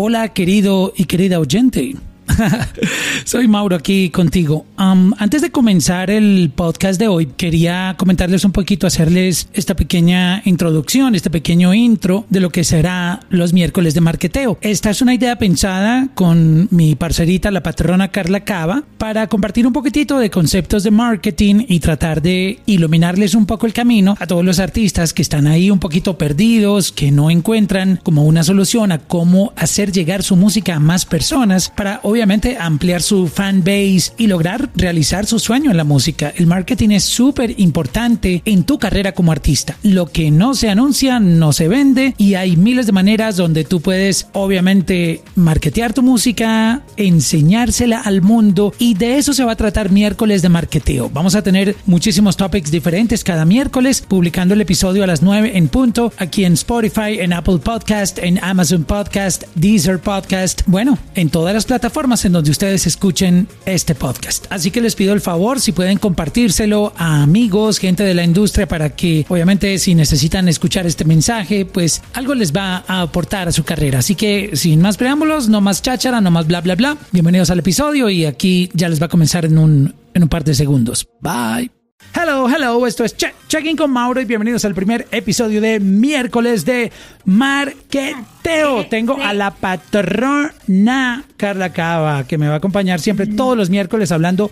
[0.00, 1.96] Hola querido y querida oyente.
[3.24, 4.66] Soy Mauro aquí contigo.
[4.76, 11.14] Antes de comenzar el podcast de hoy, quería comentarles un poquito, hacerles esta pequeña introducción,
[11.14, 14.58] este pequeño intro de lo que será los miércoles de marketeo.
[14.60, 19.72] Esta es una idea pensada con mi parcerita, la patrona Carla Cava, para compartir un
[19.72, 24.44] poquitito de conceptos de marketing y tratar de iluminarles un poco el camino a todos
[24.44, 28.98] los artistas que están ahí un poquito perdidos, que no encuentran como una solución a
[28.98, 32.27] cómo hacer llegar su música a más personas para obviamente
[32.58, 36.32] ampliar su fan base y lograr realizar su sueño en la música.
[36.36, 39.76] El marketing es súper importante en tu carrera como artista.
[39.82, 43.80] Lo que no se anuncia no se vende y hay miles de maneras donde tú
[43.80, 49.90] puedes obviamente marketear tu música, enseñársela al mundo y de eso se va a tratar
[49.90, 51.10] miércoles de marketeo.
[51.12, 55.68] Vamos a tener muchísimos topics diferentes cada miércoles, publicando el episodio a las 9 en
[55.68, 61.54] punto aquí en Spotify, en Apple Podcast, en Amazon Podcast, Deezer Podcast, bueno, en todas
[61.54, 64.46] las plataformas en donde ustedes escuchen este podcast.
[64.50, 68.66] Así que les pido el favor si pueden compartírselo a amigos, gente de la industria
[68.66, 73.52] para que obviamente si necesitan escuchar este mensaje, pues algo les va a aportar a
[73.52, 74.00] su carrera.
[74.00, 76.96] Así que sin más preámbulos, no más cháchara, no más bla bla bla.
[77.12, 80.44] Bienvenidos al episodio y aquí ya les va a comenzar en un, en un par
[80.44, 81.06] de segundos.
[81.20, 81.77] Bye.
[82.14, 86.64] Hello, hello, esto es che Checking con Mauro y bienvenidos al primer episodio de miércoles
[86.64, 86.92] de
[87.24, 88.86] Marqueteo.
[88.86, 94.12] Tengo a la patrona Carla Cava que me va a acompañar siempre todos los miércoles
[94.12, 94.50] hablando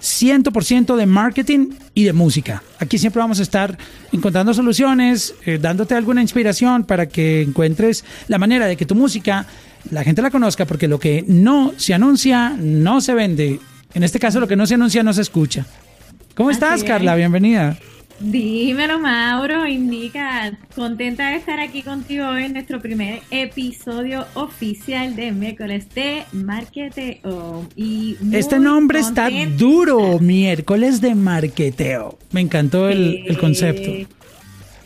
[0.00, 2.62] 100% de marketing y de música.
[2.78, 3.76] Aquí siempre vamos a estar
[4.12, 9.46] encontrando soluciones, eh, dándote alguna inspiración para que encuentres la manera de que tu música
[9.90, 13.60] la gente la conozca, porque lo que no se anuncia no se vende.
[13.94, 15.66] En este caso, lo que no se anuncia no se escucha.
[16.38, 17.16] ¿Cómo estás, Carla?
[17.16, 17.76] Bienvenida.
[18.20, 25.32] Dímelo, Mauro, indica, contenta de estar aquí contigo hoy en nuestro primer episodio oficial de
[25.32, 27.66] miércoles de marketeo.
[27.74, 32.20] Y este nombre está duro, miércoles de marketeo.
[32.30, 33.90] Me encantó el, el concepto.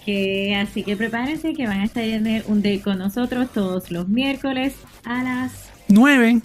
[0.06, 4.08] Que, así que prepárense que van a estar en un day con nosotros todos los
[4.08, 4.72] miércoles
[5.04, 5.52] a las
[5.88, 6.40] 9.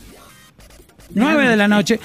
[1.12, 1.98] 9 de la noche.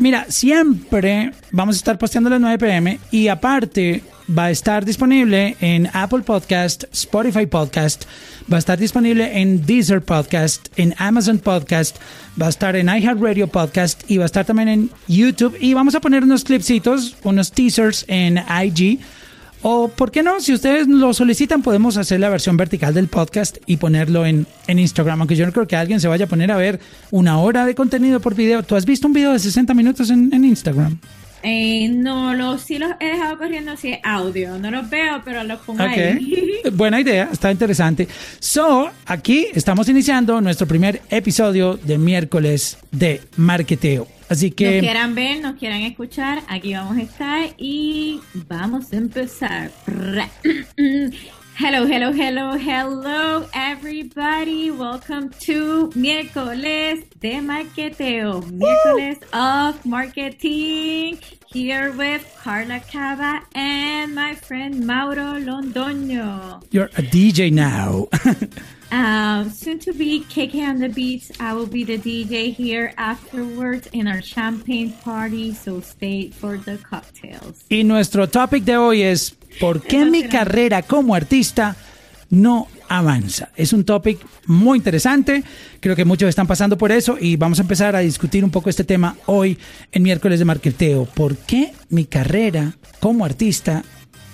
[0.00, 4.82] Mira, siempre vamos a estar posteando a las 9 pm y aparte va a estar
[4.82, 8.04] disponible en Apple Podcast, Spotify Podcast,
[8.50, 11.98] va a estar disponible en Deezer Podcast, en Amazon Podcast,
[12.40, 15.58] va a estar en iHeartRadio Podcast y va a estar también en YouTube.
[15.60, 19.00] Y vamos a poner unos clipsitos, unos teasers en IG
[19.62, 20.40] o, ¿por qué no?
[20.40, 24.78] Si ustedes lo solicitan, podemos hacer la versión vertical del podcast y ponerlo en, en
[24.78, 25.20] Instagram.
[25.20, 27.74] Aunque yo no creo que alguien se vaya a poner a ver una hora de
[27.74, 28.62] contenido por video.
[28.62, 30.98] ¿Tú has visto un video de 60 minutos en, en Instagram?
[31.42, 34.58] Eh, no, los, sí los he dejado corriendo así audio.
[34.58, 36.60] No los veo, pero los pongo ahí.
[36.72, 38.08] Buena idea, está interesante.
[38.38, 44.06] So, aquí estamos iniciando nuestro primer episodio de miércoles de marketeo.
[44.28, 44.76] Así que...
[44.76, 49.70] Nos quieran ver, nos quieran escuchar, aquí vamos a estar y vamos a empezar.
[51.60, 54.70] Hello, hello, hello, hello, everybody.
[54.70, 61.20] Welcome to miércoles de marketeo, miércoles of marketing.
[61.52, 66.62] Here with Carla Cava and my friend Mauro Londoño.
[66.70, 68.08] You're a DJ now.
[68.92, 71.30] um, soon to be KK on the beats.
[71.40, 75.54] I will be the DJ here afterwards in our champagne party.
[75.54, 77.64] So stay for the cocktails.
[77.68, 81.76] Y nuestro topic de hoy es ¿Por qué mi carrera como artista
[82.30, 83.50] no avanza?
[83.56, 85.42] Es un topic muy interesante,
[85.80, 88.70] creo que muchos están pasando por eso y vamos a empezar a discutir un poco
[88.70, 89.58] este tema hoy
[89.92, 91.04] en miércoles de marketeo.
[91.06, 93.82] ¿Por qué mi carrera como artista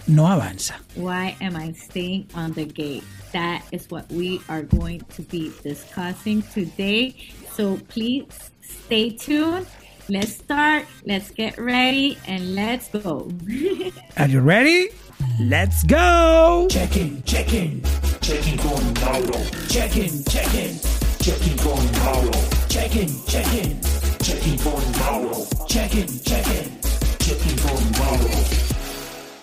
[0.07, 0.81] no avanza?
[0.97, 3.03] Why am I staying on the gate?
[3.33, 7.17] That is what we are going to be discussing today.
[7.53, 9.67] So please stay tuned.
[10.09, 13.29] Let's start, let's get ready, and let's go.
[14.17, 14.91] Are you ready?
[15.41, 16.69] Let's go.
[16.71, 17.83] Check-in, check-in,
[18.21, 19.45] check-in con Mauro.
[19.69, 20.79] Check-in, check-in,
[21.19, 22.31] check-in con Mauro.
[22.69, 23.81] Check-in, check-in,
[24.23, 25.49] check-in con Mauro.
[25.69, 26.86] Check-in, check-in, check-in con Mauro.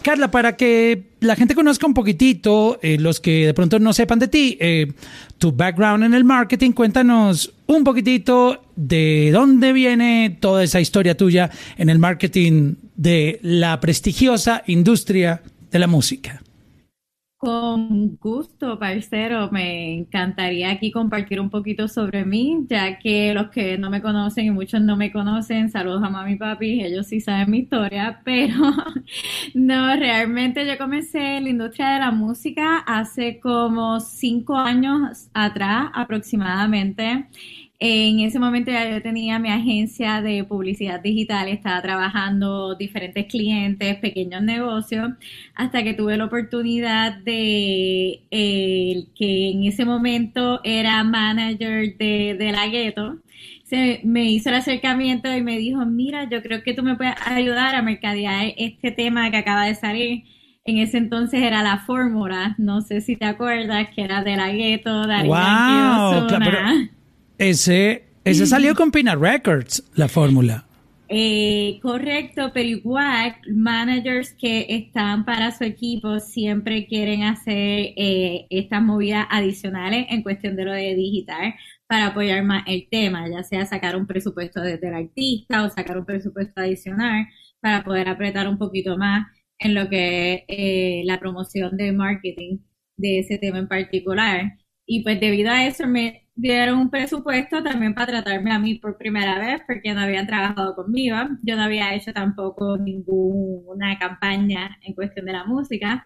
[0.04, 4.20] Carla, para que la gente conozca un poquitito, eh, los que de pronto no sepan
[4.20, 4.92] de ti, eh,
[5.38, 11.50] tu background en el marketing, cuéntanos un poquitito de dónde viene toda esa historia tuya
[11.78, 15.42] en el marketing de la prestigiosa industria
[15.72, 16.43] de la música.
[17.44, 19.50] Con gusto, parcero.
[19.52, 24.46] Me encantaría aquí compartir un poquito sobre mí, ya que los que no me conocen
[24.46, 28.22] y muchos no me conocen, saludos a mami y papi, ellos sí saben mi historia,
[28.24, 28.56] pero
[29.56, 35.90] no, realmente yo comencé en la industria de la música hace como cinco años atrás
[35.94, 37.28] aproximadamente.
[37.80, 43.98] En ese momento ya yo tenía mi agencia de publicidad digital, estaba trabajando diferentes clientes,
[43.98, 45.12] pequeños negocios,
[45.56, 52.52] hasta que tuve la oportunidad de el que en ese momento era manager de, de
[52.52, 53.20] la gueto.
[53.64, 57.16] Se me hizo el acercamiento y me dijo, mira, yo creo que tú me puedes
[57.26, 60.24] ayudar a mercadear este tema que acaba de salir
[60.66, 64.50] en ese entonces era la fórmula, no sé si te acuerdas, que era de la
[64.50, 66.28] gueto, de wow,
[67.38, 70.66] ese, ese salió con Pina Records, la fórmula.
[71.10, 78.82] Eh, correcto, pero igual managers que están para su equipo siempre quieren hacer eh, estas
[78.82, 81.54] movidas adicionales en cuestión de lo de digital
[81.88, 86.00] para apoyar más el tema, ya sea sacar un presupuesto desde el artista o sacar
[86.00, 87.28] un presupuesto adicional
[87.60, 89.28] para poder apretar un poquito más
[89.60, 92.60] en lo que es eh, la promoción de marketing
[92.98, 94.54] de ese tema en particular.
[94.86, 98.98] Y pues debido a eso me dieron un presupuesto también para tratarme a mí por
[98.98, 101.18] primera vez porque no habían trabajado conmigo.
[101.44, 106.06] Yo no había hecho tampoco ninguna campaña en cuestión de la música.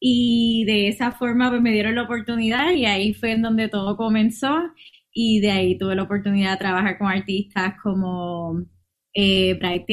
[0.00, 3.96] Y de esa forma pues me dieron la oportunidad y ahí fue en donde todo
[3.96, 4.54] comenzó.
[5.12, 8.66] Y de ahí tuve la oportunidad de trabajar con artistas como
[9.14, 9.84] eh, Bray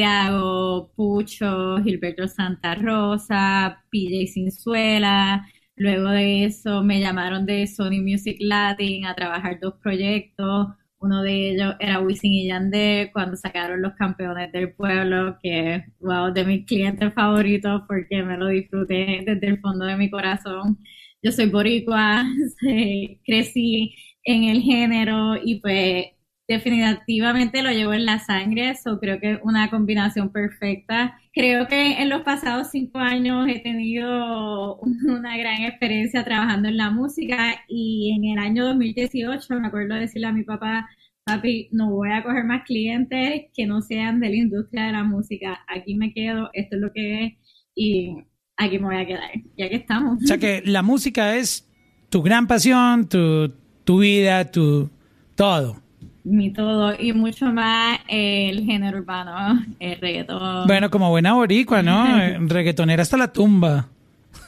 [0.95, 5.47] Pucho, Gilberto Santa Rosa, PJ Sinzuela,
[5.83, 10.67] Luego de eso me llamaron de Sony Music Latin a trabajar dos proyectos.
[10.97, 16.31] Uno de ellos era Wisin y Yandé cuando sacaron Los Campeones del Pueblo, que wow,
[16.31, 20.79] de mis clientes favoritos porque me lo disfruté desde el fondo de mi corazón.
[21.21, 22.23] Yo soy boricua,
[23.25, 23.93] crecí
[24.23, 26.05] en el género y pues
[26.47, 31.17] definitivamente lo llevo en la sangre, eso creo que es una combinación perfecta.
[31.33, 36.91] Creo que en los pasados cinco años he tenido una gran experiencia trabajando en la
[36.91, 40.89] música y en el año 2018 me acuerdo decirle a mi papá,
[41.25, 45.03] papi, no voy a coger más clientes que no sean de la industria de la
[45.03, 47.33] música, aquí me quedo, esto es lo que es
[47.75, 48.17] y
[48.57, 50.21] aquí me voy a quedar, ya que estamos.
[50.21, 51.67] O sea que la música es
[52.09, 53.53] tu gran pasión, tu,
[53.85, 54.91] tu vida, tu
[55.35, 55.82] todo
[56.23, 60.67] mi todo y mucho más el género urbano, el reggaetón.
[60.67, 62.05] Bueno, como buena boricua, ¿no?
[62.47, 63.87] Reggaetonera hasta la tumba.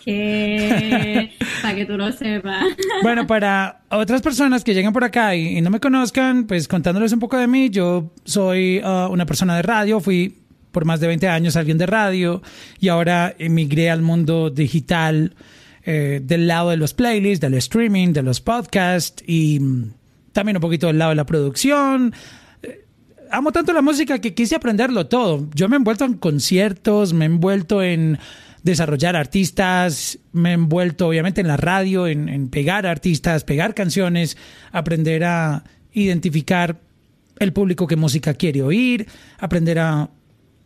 [0.04, 1.32] Que
[1.62, 2.64] para que tú lo sepas.
[3.04, 7.20] Bueno, para otras personas que llegan por acá y, no me conozcan, pues contándoles un
[7.20, 10.38] poco de mí, yo soy uh, una persona de radio, fui
[10.72, 12.42] por más de 20 años alguien de radio
[12.80, 15.34] y ahora emigré al mundo digital
[15.84, 19.60] eh, del lado de los playlists, del streaming, de los podcasts y
[20.36, 22.14] también un poquito del lado de la producción.
[22.62, 22.86] Eh,
[23.32, 25.48] amo tanto la música que quise aprenderlo todo.
[25.56, 28.20] Yo me he envuelto en conciertos, me he envuelto en
[28.62, 34.38] desarrollar artistas, me he envuelto obviamente en la radio, en, pegar artistas, pegar canciones,
[34.74, 36.82] aprender a identificar
[37.40, 39.08] el público que música quiere oír,
[39.38, 40.10] aprender a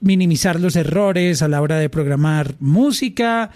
[0.01, 3.51] minimizar los errores a la hora de programar música,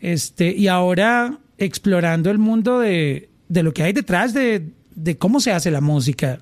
[0.00, 5.40] este, y ahora explorando el mundo de, de lo que hay detrás de, de cómo
[5.40, 6.40] se hace la música.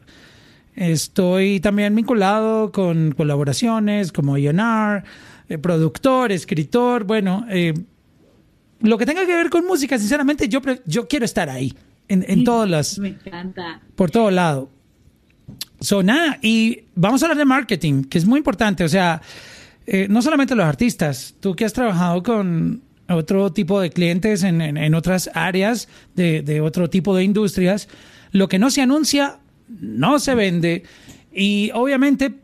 [0.74, 5.04] Estoy también vinculado con colaboraciones como INR,
[5.48, 7.74] eh, productor, escritor, bueno, eh,
[8.80, 11.74] lo que tenga que ver con música, sinceramente, yo, yo quiero estar ahí,
[12.08, 12.98] en, en todas las...
[12.98, 13.80] Me encanta.
[13.94, 14.70] Por todo lado.
[15.80, 19.20] So, nada, y vamos a hablar de marketing, que es muy importante, o sea,
[19.86, 24.60] eh, no solamente los artistas, tú que has trabajado con otro tipo de clientes en,
[24.60, 27.88] en, otras áreas de, de otro tipo de industrias,
[28.32, 30.84] lo que no se anuncia no se vende
[31.32, 32.34] y obviamente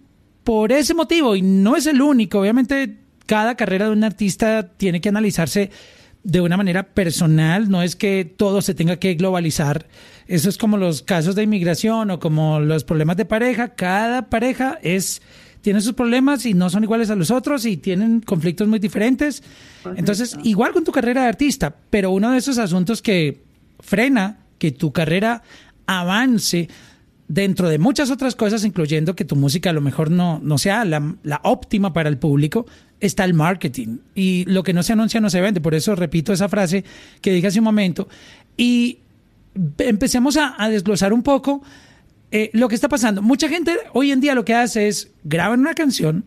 [0.44, 5.00] por ese motivo, y no es el único, obviamente cada carrera de un artista tiene
[5.00, 5.70] que analizarse
[6.22, 9.86] de una manera personal, no es que todo se tenga que globalizar.
[10.26, 13.74] Eso es como los casos de inmigración o como los problemas de pareja.
[13.74, 15.22] Cada pareja es
[15.60, 19.42] tiene sus problemas y no son iguales a los otros y tienen conflictos muy diferentes.
[19.96, 23.42] Entonces, igual con tu carrera de artista, pero uno de esos asuntos que
[23.80, 25.42] frena que tu carrera
[25.86, 26.68] avance
[27.28, 30.84] dentro de muchas otras cosas, incluyendo que tu música a lo mejor no, no sea
[30.84, 32.66] la, la, óptima para el público,
[33.00, 33.98] está el marketing.
[34.14, 35.60] Y lo que no se anuncia no se vende.
[35.60, 36.84] Por eso repito esa frase
[37.20, 38.08] que dije hace un momento.
[38.56, 38.98] Y
[39.78, 41.62] empecemos a, a desglosar un poco
[42.30, 43.22] eh, lo que está pasando.
[43.22, 46.24] Mucha gente hoy en día lo que hace es graban una canción,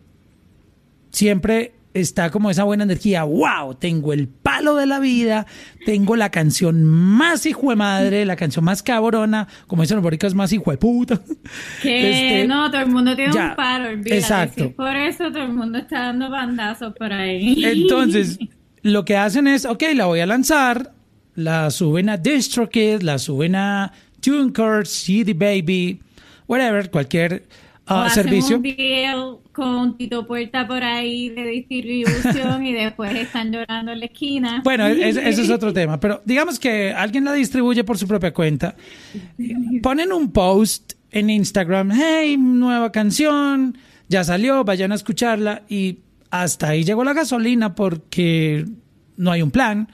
[1.11, 3.23] siempre está como esa buena energía.
[3.23, 3.75] ¡Wow!
[3.75, 5.45] Tengo el palo de la vida,
[5.85, 10.35] tengo la canción más hijo de madre, la canción más cabrona, como dicen los boricos,
[10.35, 11.19] más hijo de puta.
[11.81, 14.17] Que Este, no, todo el mundo tiene ya, un paro, olvídate.
[14.17, 14.63] exacto.
[14.65, 17.63] Sí, por eso todo el mundo está dando bandazos por ahí.
[17.65, 18.37] Entonces,
[18.81, 20.93] lo que hacen es, ok, la voy a lanzar,
[21.35, 23.91] la suben a DistroKid, la suben a
[24.21, 26.01] TuneCore, CD Baby,
[26.47, 27.47] whatever, cualquier
[27.85, 28.57] hacen servicio.
[28.57, 34.05] un video con Tito Puerta por ahí de distribución y después están llorando en la
[34.05, 34.61] esquina.
[34.63, 38.33] Bueno, es- eso es otro tema, pero digamos que alguien la distribuye por su propia
[38.33, 38.75] cuenta.
[39.81, 45.99] Ponen un post en Instagram, hey, nueva canción, ya salió, vayan a escucharla y
[46.31, 48.65] hasta ahí llegó la gasolina porque
[49.17, 49.87] no hay un plan,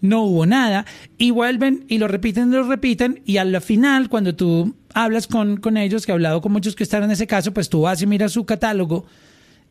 [0.00, 0.84] no hubo nada
[1.18, 5.58] y vuelven y lo repiten y lo repiten y al final cuando tú hablas con,
[5.58, 8.00] con ellos, que he hablado con muchos que están en ese caso, pues tú vas
[8.00, 9.04] y miras su catálogo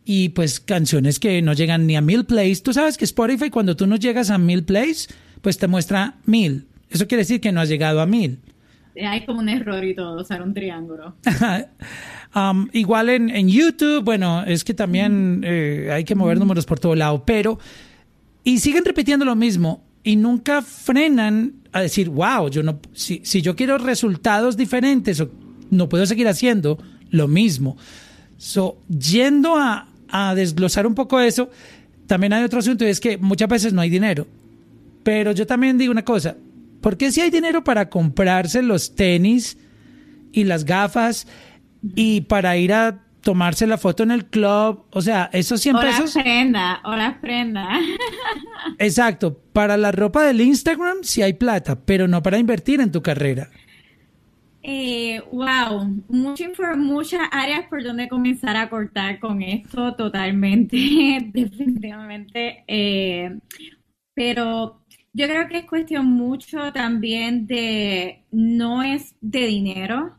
[0.06, 2.62] y pues canciones que no llegan ni a mil plays.
[2.62, 5.10] Tú sabes que Spotify cuando tú no llegas a mil plays,
[5.42, 6.68] pues te muestra mil.
[6.92, 8.40] Eso quiere decir que no has llegado a mil.
[9.04, 11.16] Hay como un error y todo, usar un triángulo.
[12.36, 16.82] Um, igual en, en YouTube, bueno, es que también eh, hay que mover números por
[16.82, 17.60] todo lado, pero
[18.44, 23.42] y siguen repitiendo lo mismo y nunca frenan a decir, wow, yo no, si, si
[23.42, 25.22] yo quiero resultados diferentes,
[25.72, 26.78] no puedo seguir haciendo
[27.10, 27.76] lo mismo.
[28.38, 31.50] So, yendo a, a desglosar un poco eso,
[32.06, 34.28] también hay otro asunto y es que muchas veces no hay dinero.
[35.04, 36.38] Pero yo también digo una cosa,
[36.82, 39.58] ¿por qué si hay dinero para comprarse los tenis
[40.32, 41.26] y las gafas
[41.96, 44.86] y para ir a tomarse la foto en el club?
[44.92, 46.14] O sea, esos 100 O las pesos...
[46.14, 47.68] prendas, o las prendas.
[48.78, 53.02] Exacto, para la ropa del Instagram sí hay plata, pero no para invertir en tu
[53.02, 53.50] carrera.
[54.62, 60.78] Eh, wow, mucha muchas áreas por donde comenzar a cortar con esto totalmente,
[61.34, 62.64] definitivamente.
[62.68, 63.40] Eh,
[64.14, 64.82] pero
[65.14, 70.16] yo creo que es cuestión mucho también de, no es de dinero,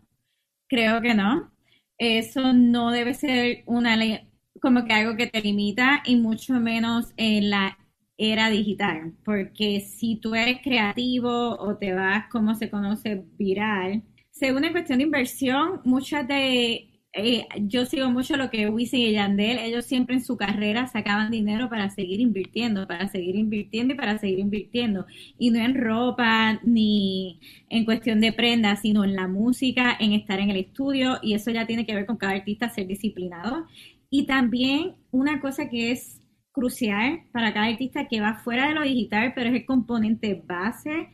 [0.68, 1.52] creo que no.
[1.98, 4.20] Eso no debe ser una ley,
[4.60, 7.78] como que algo que te limita y mucho menos en la
[8.18, 14.64] era digital, porque si tú eres creativo o te vas, como se conoce, viral, según
[14.64, 19.58] en cuestión de inversión, muchas de, eh, yo sigo mucho lo que Wisin y Yandel,
[19.58, 24.18] ellos siempre en su carrera sacaban dinero para seguir invirtiendo, para seguir invirtiendo y para
[24.18, 25.06] seguir invirtiendo,
[25.38, 30.40] y no en ropa ni en cuestión de prendas, sino en la música, en estar
[30.40, 33.64] en el estudio, y eso ya tiene que ver con cada artista ser disciplinado.
[34.10, 36.20] Y también una cosa que es
[36.52, 41.08] crucial para cada artista que va fuera de lo digital, pero es el componente base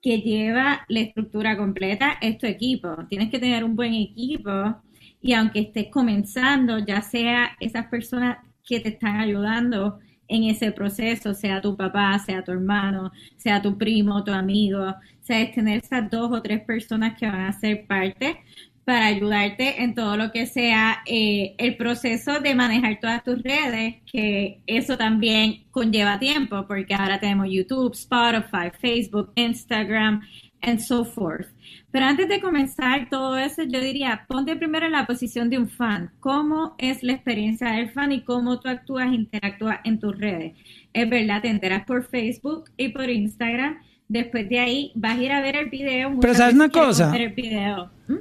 [0.00, 2.88] que lleva la estructura completa, es tu equipo.
[3.08, 4.82] Tienes que tener un buen equipo
[5.22, 9.98] y aunque estés comenzando, ya sea esas personas que te están ayudando
[10.28, 14.94] en ese proceso, sea tu papá, sea tu hermano, sea tu primo, tu amigo, o
[15.20, 18.40] sea, es tener esas dos o tres personas que van a ser parte
[18.84, 23.96] para ayudarte en todo lo que sea eh, el proceso de manejar todas tus redes,
[24.10, 30.22] que eso también conlleva tiempo, porque ahora tenemos YouTube, Spotify, Facebook, Instagram,
[30.62, 31.46] and so forth.
[31.90, 35.68] Pero antes de comenzar todo eso, yo diría, ponte primero en la posición de un
[35.68, 36.10] fan.
[36.20, 40.54] ¿Cómo es la experiencia del fan y cómo tú actúas, interactúas en tus redes?
[40.92, 43.76] Es verdad, te enteras por Facebook y por Instagram.
[44.08, 46.10] Después de ahí vas a ir a ver el video.
[46.10, 47.10] Muchas ¿sabes una cosa?
[47.10, 47.90] ver el video.
[48.08, 48.14] ¿Mm?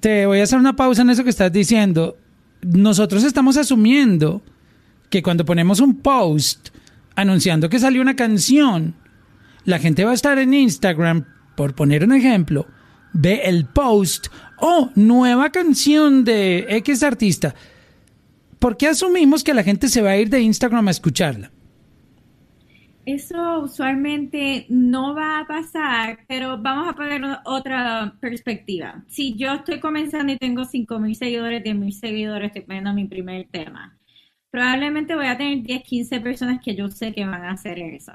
[0.00, 2.16] Te voy a hacer una pausa en eso que estás diciendo.
[2.62, 4.42] Nosotros estamos asumiendo
[5.10, 6.68] que cuando ponemos un post
[7.16, 8.94] anunciando que salió una canción,
[9.64, 11.24] la gente va a estar en Instagram,
[11.58, 12.68] por poner un ejemplo,
[13.12, 17.52] ve el post, oh, nueva canción de X artista.
[18.60, 21.50] ¿Por qué asumimos que la gente se va a ir de Instagram a escucharla?
[23.04, 29.02] Eso usualmente no va a pasar, pero vamos a poner otra perspectiva.
[29.08, 33.98] Si yo estoy comenzando y tengo 5.000 seguidores, 10.000 seguidores, estoy poniendo mi primer tema,
[34.52, 38.12] probablemente voy a tener 10, 15 personas que yo sé que van a hacer eso.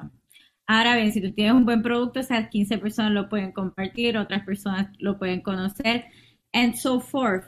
[0.66, 4.46] Ahora bien, si tú tienes un buen producto, esas 15 personas lo pueden compartir, otras
[4.46, 6.06] personas lo pueden conocer,
[6.54, 7.46] and so forth.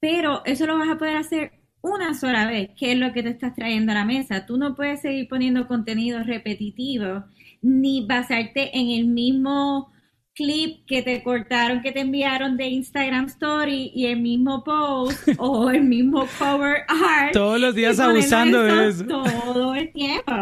[0.00, 3.30] Pero eso lo vas a poder hacer una sola vez, que es lo que te
[3.30, 4.46] estás trayendo a la mesa.
[4.46, 7.24] Tú no puedes seguir poniendo contenido repetitivo
[7.62, 9.90] ni basarte en el mismo
[10.34, 15.70] clip que te cortaron, que te enviaron de Instagram Story y el mismo post o
[15.70, 17.32] el mismo cover art.
[17.32, 19.04] Todos los días abusando de eso.
[19.04, 20.32] Todo el tiempo.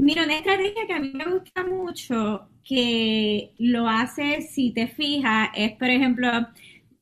[0.00, 5.48] Mira, una estrategia que a mí me gusta mucho, que lo hace, si te fijas,
[5.54, 6.28] es, por ejemplo,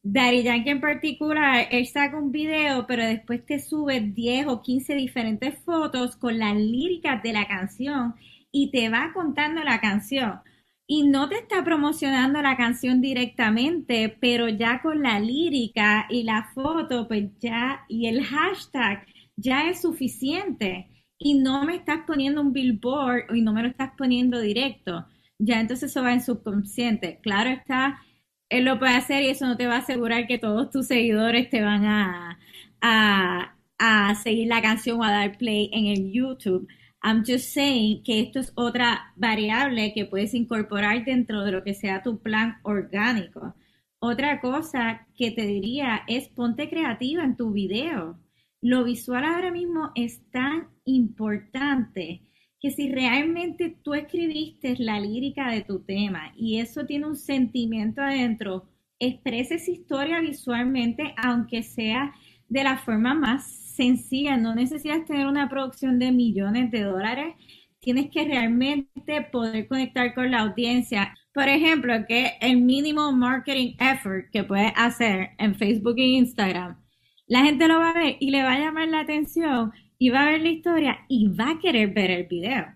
[0.03, 4.95] Daddy Yankee en particular, él saca un video, pero después te sube 10 o 15
[4.95, 8.15] diferentes fotos con las líricas de la canción
[8.50, 10.41] y te va contando la canción.
[10.87, 16.50] Y no te está promocionando la canción directamente, pero ya con la lírica y la
[16.55, 20.88] foto, pues ya, y el hashtag, ya es suficiente.
[21.18, 25.06] Y no me estás poniendo un billboard y no me lo estás poniendo directo.
[25.38, 27.20] Ya entonces eso va en subconsciente.
[27.23, 28.00] Claro está,
[28.49, 31.50] él lo puede hacer y eso no te va a asegurar que todos tus seguidores
[31.50, 32.38] te van a,
[32.80, 36.68] a, seguir la canción o a dar play en el YouTube.
[37.02, 41.75] I'm just saying que esto es otra variable que puedes incorporar dentro de lo que
[41.75, 43.54] sea tu plan orgánico.
[43.99, 48.18] Otra cosa que te diría es ponte creativa en tu video.
[48.63, 52.23] Lo visual ahora mismo es tan importante
[52.61, 58.01] que si realmente tú escribiste la lírica de tu tema y eso tiene un sentimiento
[58.01, 62.15] adentro, expresa esa historia visualmente, aunque sea
[62.49, 64.37] de la forma más sencilla.
[64.37, 67.35] No necesitas tener una producción de millones de dólares.
[67.81, 71.15] Tienes que realmente poder conectar con la audiencia.
[71.33, 76.86] Por ejemplo, que el mínimo marketing effort que puedes hacer en Facebook e Instagram,
[77.26, 80.23] la gente lo va a ver y le va a llamar la atención y va
[80.23, 82.66] a ver la historia y va a querer ver el video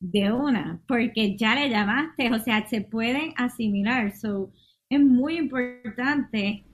[0.00, 4.16] de una, porque ya le llamaste, o sea, se pueden asimilar.
[4.16, 4.52] So,
[4.88, 6.64] es muy importante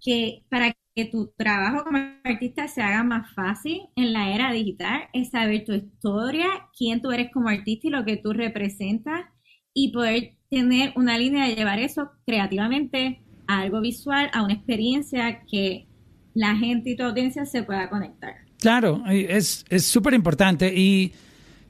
[0.00, 5.02] que para que tu trabajo como artista se haga más fácil en la era digital,
[5.12, 9.26] es saber tu historia, quién tú eres como artista y lo que tú representas
[9.74, 15.44] y poder tener una línea de llevar eso creativamente a algo visual, a una experiencia
[15.50, 15.86] que
[16.34, 18.34] la gente y tu audiencia se pueda conectar.
[18.58, 21.12] Claro, es súper importante y,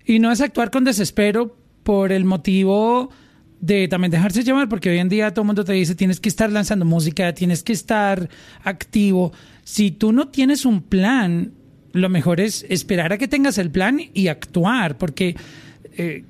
[0.05, 3.11] y no es actuar con desespero por el motivo
[3.61, 6.29] de también dejarse llevar, porque hoy en día todo el mundo te dice tienes que
[6.29, 8.29] estar lanzando música, tienes que estar
[8.65, 9.33] activo.
[9.65, 11.53] Si tú no tienes un plan,
[11.93, 15.37] lo mejor es esperar a que tengas el plan y actuar, porque
[15.97, 16.25] eh,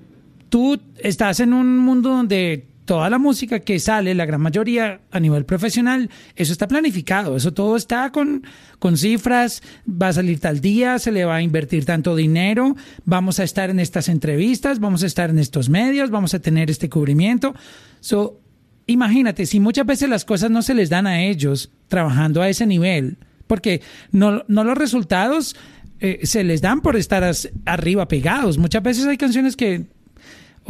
[0.48, 5.20] tú estás en un mundo donde toda la música que sale, la gran mayoría a
[5.20, 8.42] nivel profesional, eso está planificado, eso todo está con,
[8.80, 13.38] con cifras, va a salir tal día, se le va a invertir tanto dinero, vamos
[13.38, 16.88] a estar en estas entrevistas, vamos a estar en estos medios, vamos a tener este
[16.88, 17.54] cubrimiento.
[18.00, 18.40] So,
[18.88, 22.66] imagínate, si muchas veces las cosas no se les dan a ellos trabajando a ese
[22.66, 25.54] nivel, porque no, no los resultados
[26.00, 27.22] eh, se les dan por estar
[27.66, 28.58] arriba pegados.
[28.58, 29.86] Muchas veces hay canciones que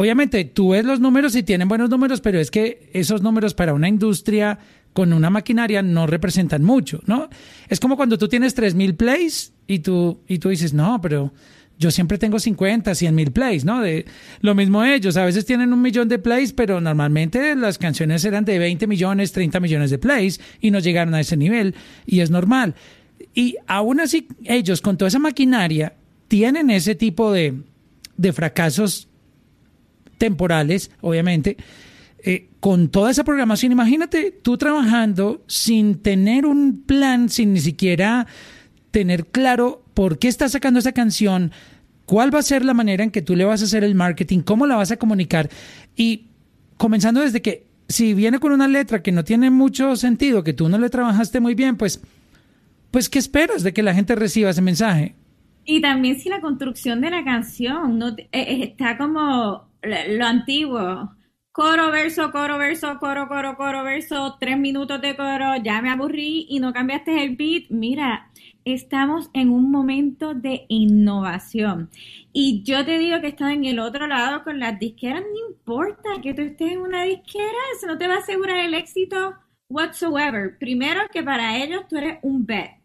[0.00, 3.74] Obviamente, tú ves los números y tienen buenos números, pero es que esos números para
[3.74, 4.58] una industria
[4.94, 7.28] con una maquinaria no representan mucho, ¿no?
[7.68, 11.34] Es como cuando tú tienes 3.000 plays y tú, y tú dices, no, pero
[11.78, 13.82] yo siempre tengo 50, 100 mil plays, ¿no?
[13.82, 14.06] De,
[14.40, 18.46] lo mismo ellos, a veces tienen un millón de plays, pero normalmente las canciones eran
[18.46, 21.74] de 20 millones, 30 millones de plays y no llegaron a ese nivel
[22.06, 22.74] y es normal.
[23.34, 25.92] Y aún así ellos con toda esa maquinaria
[26.26, 27.64] tienen ese tipo de,
[28.16, 29.09] de fracasos
[30.20, 31.56] temporales, obviamente,
[32.22, 38.26] eh, con toda esa programación, imagínate tú trabajando sin tener un plan, sin ni siquiera
[38.90, 41.52] tener claro por qué estás sacando esa canción,
[42.04, 44.40] cuál va a ser la manera en que tú le vas a hacer el marketing,
[44.40, 45.48] cómo la vas a comunicar
[45.96, 46.26] y
[46.76, 50.68] comenzando desde que si viene con una letra que no tiene mucho sentido, que tú
[50.68, 52.02] no le trabajaste muy bien, pues
[52.90, 55.14] pues qué esperas de que la gente reciba ese mensaje?
[55.64, 61.16] Y también si la construcción de la canción no eh, eh, está como lo antiguo.
[61.52, 66.46] Coro, verso, coro, verso, coro, coro, coro, verso, tres minutos de coro, ya me aburrí
[66.48, 67.64] y no cambiaste el beat.
[67.70, 68.30] Mira,
[68.64, 71.90] estamos en un momento de innovación.
[72.32, 76.20] Y yo te digo que estás en el otro lado con las disqueras, no importa
[76.22, 79.34] que tú estés en una disquera, eso no te va a asegurar el éxito
[79.68, 80.56] whatsoever.
[80.58, 82.79] Primero que para ellos tú eres un bet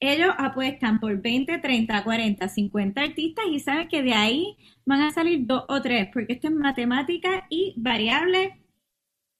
[0.00, 5.10] ellos apuestan por 20, 30, 40, 50 artistas y saben que de ahí van a
[5.12, 8.52] salir dos o tres, porque esto es matemática y variables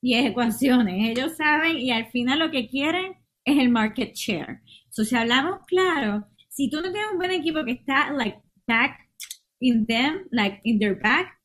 [0.02, 1.10] y ecuaciones.
[1.10, 4.60] Ellos saben y al final lo que quieren es el market share.
[4.90, 8.98] So, si hablamos claro, si tú no tienes un buen equipo que está like back
[9.60, 11.38] in them, like in their back,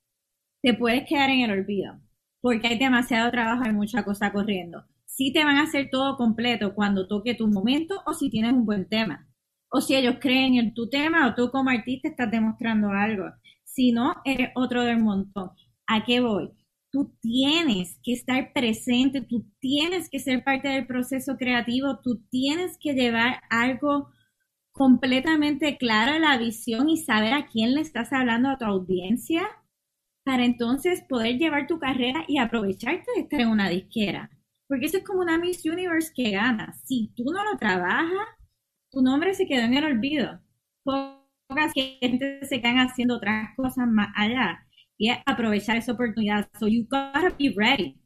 [0.62, 2.00] te puedes quedar en el olvido,
[2.40, 4.86] porque hay demasiado trabajo y mucha cosa corriendo
[5.22, 8.66] si te van a hacer todo completo cuando toque tu momento o si tienes un
[8.66, 9.30] buen tema.
[9.70, 13.26] O si ellos creen en tu tema o tú como artista estás demostrando algo.
[13.64, 15.52] Si no, eres otro del montón.
[15.86, 16.50] ¿A qué voy?
[16.92, 22.80] Tú tienes que estar presente, tú tienes que ser parte del proceso creativo, tú tienes
[22.80, 24.10] que llevar algo
[24.72, 29.44] completamente claro la visión y saber a quién le estás hablando a tu audiencia
[30.24, 34.32] para entonces poder llevar tu carrera y aprovecharte de estar en una disquera
[34.72, 36.74] Porque eso es como una Miss Universe que gana.
[36.86, 38.26] Si tú no lo trabajas,
[38.90, 40.40] tu nombre se quedó en el olvido.
[40.86, 44.66] Pocas gente se quedan haciendo otras cosas más allá.
[44.98, 46.48] Y es aprovechar esa oportunidad.
[46.58, 47.98] So you gotta be ready.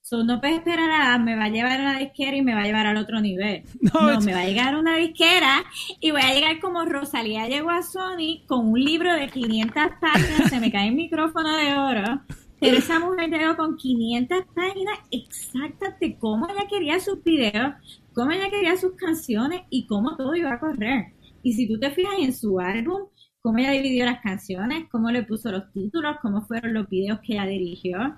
[0.00, 2.62] So no puedes esperar a me va a llevar a una disquera y me va
[2.62, 3.62] a llevar al otro nivel.
[3.94, 5.62] No, me va a llegar a una disquera
[6.00, 10.50] y voy a llegar como Rosalía llegó a Sony con un libro de 500 páginas,
[10.50, 12.22] se me cae el micrófono de oro
[12.62, 17.74] pero esa mujer llegó con 500 páginas exactas de cómo ella quería sus videos,
[18.14, 21.06] cómo ella quería sus canciones y cómo todo iba a correr.
[21.42, 23.08] Y si tú te fijas en su álbum,
[23.40, 27.32] cómo ella dividió las canciones, cómo le puso los títulos, cómo fueron los videos que
[27.32, 28.16] ella dirigió.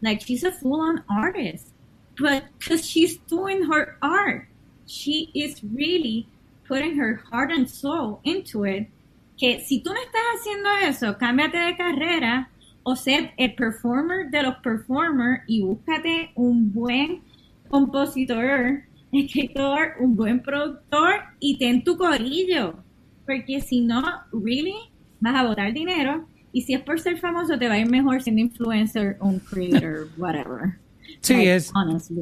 [0.00, 1.74] Like, she's a full-on artist.
[2.18, 4.48] But because she's doing her art,
[4.86, 6.26] she is really
[6.66, 8.88] putting her heart and soul into it.
[9.36, 12.48] Que si tú no estás haciendo eso, cámbiate de carrera
[12.84, 17.22] o ser el performer de los performers y búscate un buen
[17.68, 22.76] compositor, escritor, un buen productor y ten tu corillo.
[23.26, 24.74] Porque si no, really,
[25.20, 28.22] vas a botar dinero y si es por ser famoso te va a ir mejor
[28.22, 30.78] siendo influencer o un creator, whatever.
[31.20, 31.72] Sí, es.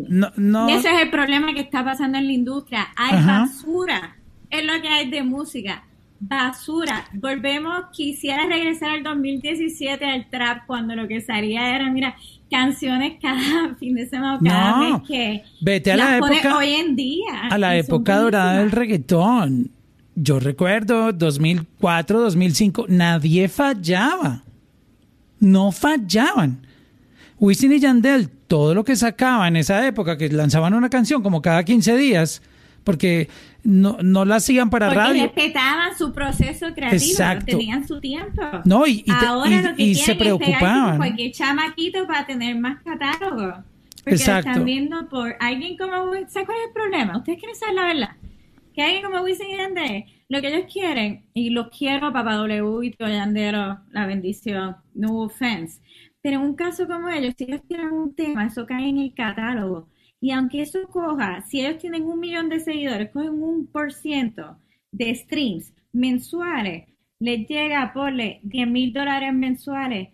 [0.09, 0.69] No, no.
[0.69, 2.89] ese es el problema que está pasando en la industria.
[2.97, 4.17] Hay basura.
[4.49, 5.85] Es lo que hay de música
[6.23, 7.05] basura.
[7.15, 12.15] Volvemos, quisiera regresar al 2017 al trap cuando lo que salía era, mira,
[12.51, 17.49] canciones cada fin de semana, cada vez que vete a la época hoy en día.
[17.51, 19.71] A la época dorada del reggaetón.
[20.15, 24.45] Yo recuerdo 2004, 2005, nadie fallaba.
[25.41, 26.67] No fallaban.
[27.41, 31.43] Wisin y Yandel, todo lo que sacaban en esa época, que lanzaban una canción como
[31.43, 32.43] cada 15 días,
[32.85, 33.29] porque
[33.65, 35.23] no, no la hacían para Porque radio.
[35.25, 38.43] respetaban su proceso creativo, tenían su tiempo.
[38.65, 39.05] No, y,
[39.77, 40.97] y, se preocupaban.
[40.97, 43.65] cualquier chamaquito para tener más catálogos.
[44.03, 44.51] Porque Exacto.
[44.51, 47.19] están viendo por alguien como ¿Sabes cuál es el problema?
[47.19, 48.17] Ustedes quieren saber la verdad.
[48.75, 52.87] Que alguien como Wisin y Yandel, lo que ellos quieren, y los quiero, Papá W
[52.87, 55.81] y Tío Yandero, la bendición, no offense.
[56.21, 59.15] Pero en un caso como ellos, si ellos tienen un tema, eso cae en el
[59.15, 59.89] catálogo
[60.23, 64.57] y aunque eso coja, si ellos tienen un millón de seguidores, cogen un por ciento
[64.93, 66.85] de streams mensuales,
[67.19, 70.11] les llega a porle 10 mil dólares mensuales.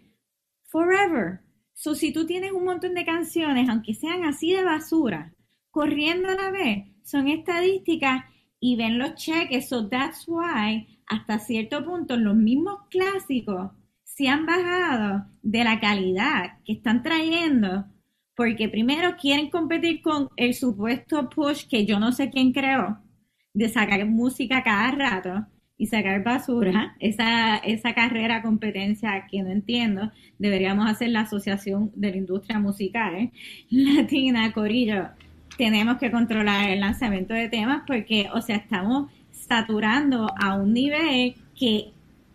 [0.65, 1.41] Forever.
[1.75, 5.35] So, si tú tienes un montón de canciones, aunque sean así de basura,
[5.71, 8.25] corriendo a la vez, son estadísticas
[8.59, 9.69] y ven los cheques.
[9.69, 13.73] So, that's why, hasta cierto punto, los mismos clásicos
[14.05, 17.85] se han bajado de la calidad que están trayendo
[18.39, 23.01] porque primero quieren competir con el supuesto push que yo no sé quién creó,
[23.53, 25.47] de sacar música cada rato
[25.77, 32.13] y sacar basura, esa, esa carrera competencia que no entiendo, deberíamos hacer la Asociación de
[32.13, 33.33] la Industria Musical ¿eh?
[33.71, 35.09] Latina, Corillo,
[35.57, 41.35] tenemos que controlar el lanzamiento de temas porque, o sea, estamos saturando a un nivel
[41.59, 41.91] que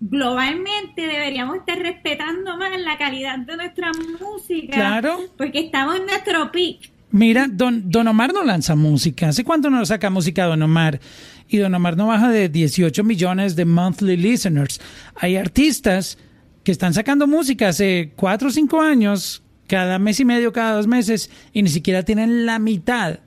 [0.10, 4.74] globalmente deberíamos estar respetando más la calidad de nuestra música.
[4.74, 5.20] Claro.
[5.38, 6.92] Porque estamos en nuestro peak.
[7.12, 9.30] Mira, don, don Omar no lanza música.
[9.30, 11.00] ¿Hace cuánto no saca música Don Omar?
[11.48, 14.82] Y Don Omar no baja de 18 millones de monthly listeners.
[15.16, 16.18] Hay artistas
[16.64, 20.88] que están sacando música hace 4 o 5 años, cada mes y medio, cada dos
[20.88, 23.20] meses, y ni siquiera tienen la mitad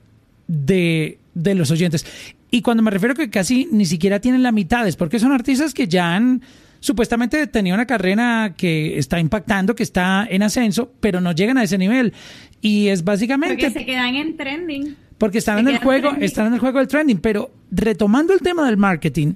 [0.47, 2.05] de, de los oyentes.
[2.51, 5.31] Y cuando me refiero a que casi ni siquiera tienen la mitad, es porque son
[5.31, 6.41] artistas que ya han
[6.79, 11.63] supuestamente tenía una carrera que está impactando, que está en ascenso, pero no llegan a
[11.63, 12.13] ese nivel.
[12.61, 13.55] Y es básicamente...
[13.55, 14.95] Porque se quedan en trending.
[15.17, 17.19] Porque están en el juego, están en el juego del trending.
[17.19, 19.33] Pero retomando el tema del marketing,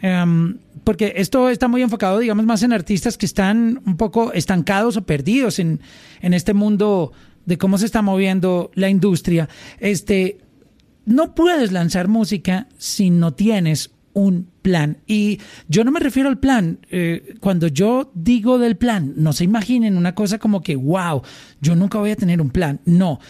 [0.00, 4.96] em, porque esto está muy enfocado, digamos, más en artistas que están un poco estancados
[4.96, 5.80] o perdidos en,
[6.20, 7.12] en este mundo
[7.46, 9.48] de cómo se está moviendo la industria.
[9.78, 10.38] Este,
[11.04, 14.98] no puedes lanzar música si no tienes un plan.
[15.06, 16.78] Y yo no me refiero al plan.
[16.90, 21.22] Eh, cuando yo digo del plan, no se imaginen una cosa como que, wow,
[21.60, 22.80] yo nunca voy a tener un plan.
[22.84, 23.20] No.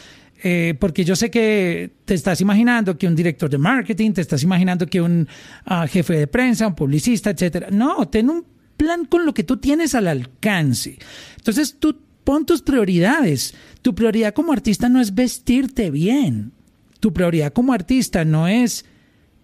[0.44, 4.42] Eh, porque yo sé que te estás imaginando que un director de marketing, te estás
[4.42, 5.28] imaginando que un
[5.64, 7.68] ah, jefe de prensa, un publicista, etcétera.
[7.70, 8.44] No, ten un
[8.76, 10.98] plan con lo que tú tienes al alcance.
[11.36, 13.54] Entonces tú pon tus prioridades.
[13.82, 16.52] Tu prioridad como artista no es vestirte bien.
[16.98, 18.84] Tu prioridad como artista no es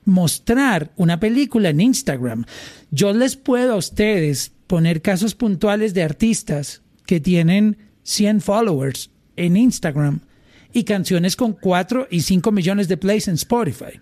[0.09, 2.44] mostrar una película en Instagram.
[2.90, 9.57] Yo les puedo a ustedes poner casos puntuales de artistas que tienen 100 followers en
[9.57, 10.21] Instagram
[10.73, 14.01] y canciones con 4 y 5 millones de plays en Spotify.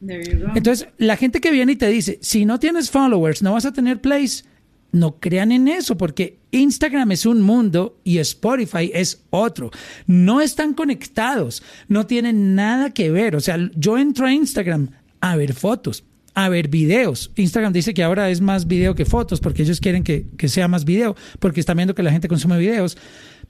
[0.00, 3.72] Entonces, la gente que viene y te dice, si no tienes followers, no vas a
[3.72, 4.44] tener plays,
[4.90, 9.70] no crean en eso, porque Instagram es un mundo y Spotify es otro.
[10.06, 13.36] No están conectados, no tienen nada que ver.
[13.36, 17.32] O sea, yo entro a Instagram a ver fotos, a ver videos.
[17.36, 20.68] Instagram dice que ahora es más video que fotos, porque ellos quieren que, que sea
[20.68, 22.96] más video, porque están viendo que la gente consume videos.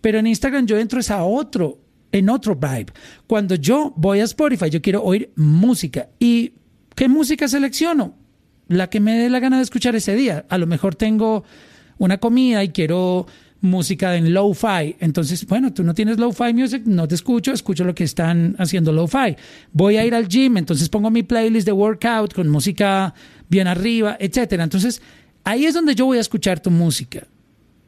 [0.01, 1.81] Pero en Instagram yo entro es a otro,
[2.13, 2.93] en otro vibe.
[3.27, 6.09] Cuando yo voy a Spotify, yo quiero oír música.
[6.19, 6.55] ¿Y
[6.95, 8.17] qué música selecciono?
[8.69, 10.45] La que me dé la gana de escuchar ese día.
[10.49, 11.45] A lo mejor tengo
[11.99, 13.27] una comida y quiero
[13.61, 14.97] música en lo-fi.
[15.01, 18.93] Entonces, bueno, tú no tienes lo-fi music, no te escucho, escucho lo que están haciendo
[18.93, 19.37] lo-fi.
[19.73, 23.15] Voy a ir al gym, entonces pongo mi playlist de workout con música
[23.49, 24.65] bien arriba, etcétera.
[24.65, 25.03] Entonces,
[25.45, 27.27] ahí es donde yo voy a escuchar tu música.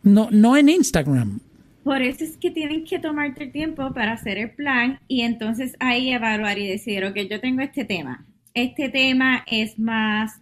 [0.03, 1.41] No, no en Instagram.
[1.85, 5.77] Por eso es que tienen que tomarte el tiempo para hacer el plan y entonces
[5.81, 8.27] ahí evaluar y decir, ok, yo tengo este tema.
[8.53, 10.40] Este tema es más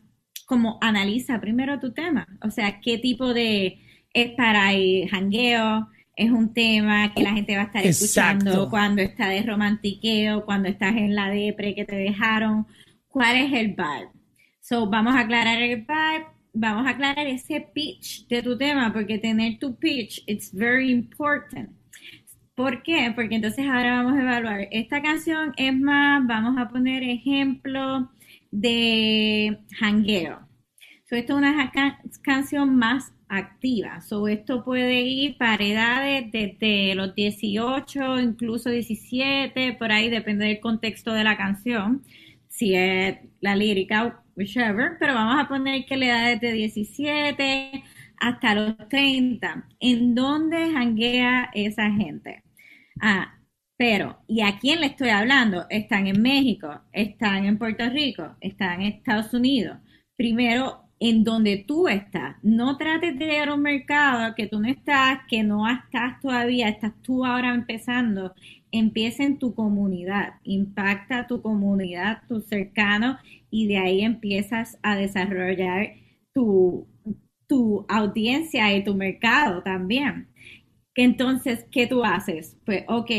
[0.49, 3.83] como analiza primero tu tema, o sea, qué tipo de
[4.15, 9.03] es para el jangueo, es un tema que la gente va a estar escuchando cuando
[9.03, 12.67] está de romantiqueo, cuando estás en la depre que te dejaron,
[13.09, 14.09] cuál es el vibe.
[14.63, 19.19] So, vamos a aclarar el vibe, vamos a aclarar ese pitch de tu tema, porque
[19.19, 21.69] tener tu pitch, it's very important.
[22.55, 23.13] ¿Por qué?
[23.15, 24.67] Porque entonces ahora vamos a evaluar.
[24.71, 28.11] Esta canción es más, vamos a poner ejemplo
[28.51, 30.49] de jangueo.
[31.05, 31.73] So, esto es una
[32.23, 34.01] canción más activa.
[34.03, 40.61] So, esto puede ir para edades desde los 18, incluso 17, por ahí depende del
[40.61, 42.03] contexto de la canción.
[42.49, 47.85] Si es la lírica, whichever, pero vamos a poner que la edad es de 17
[48.21, 49.67] hasta los 30.
[49.81, 52.43] ¿En dónde janguea esa gente?
[53.01, 53.38] Ah,
[53.79, 55.67] pero, ¿y a quién le estoy hablando?
[55.71, 59.79] Están en México, están en Puerto Rico, están en Estados Unidos.
[60.17, 62.37] Primero, en donde tú estás.
[62.43, 66.69] No trates de ir a un mercado que tú no estás, que no estás todavía,
[66.69, 68.35] estás tú ahora empezando.
[68.73, 73.19] Empieza en tu comunidad, impacta tu comunidad, tu cercano,
[73.51, 75.93] y de ahí empiezas a desarrollar
[76.35, 76.87] tu,
[77.47, 80.29] tu audiencia y tu mercado también.
[80.97, 82.57] Entonces, ¿qué tú haces?
[82.67, 83.11] Pues, ok,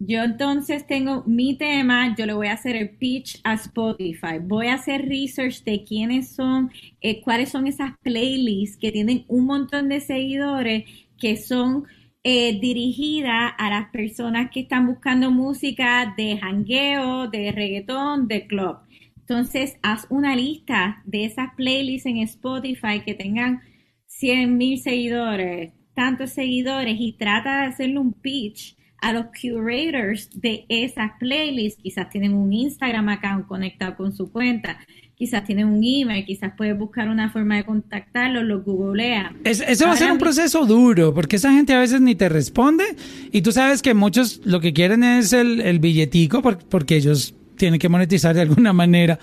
[0.00, 4.68] yo entonces tengo mi tema, yo le voy a hacer el pitch a Spotify, voy
[4.68, 6.70] a hacer research de quiénes son,
[7.02, 10.84] eh, cuáles son esas playlists que tienen un montón de seguidores
[11.18, 11.84] que son
[12.24, 18.78] eh, dirigidas a las personas que están buscando música de jangueo, de reggaetón, de club.
[19.18, 23.60] Entonces, haz una lista de esas playlists en Spotify que tengan
[24.06, 30.64] 100 mil seguidores, tantos seguidores y trata de hacerle un pitch a los curators de
[30.68, 31.82] esas playlists.
[31.82, 34.78] Quizás tienen un Instagram account conectado con su cuenta,
[35.14, 39.36] quizás tienen un email, quizás puedes buscar una forma de contactarlos, lo googlean.
[39.44, 42.28] Es, eso va a ser un proceso duro, porque esa gente a veces ni te
[42.28, 42.84] responde
[43.30, 47.78] y tú sabes que muchos lo que quieren es el, el billetico porque ellos tienen
[47.78, 49.18] que monetizar de alguna manera.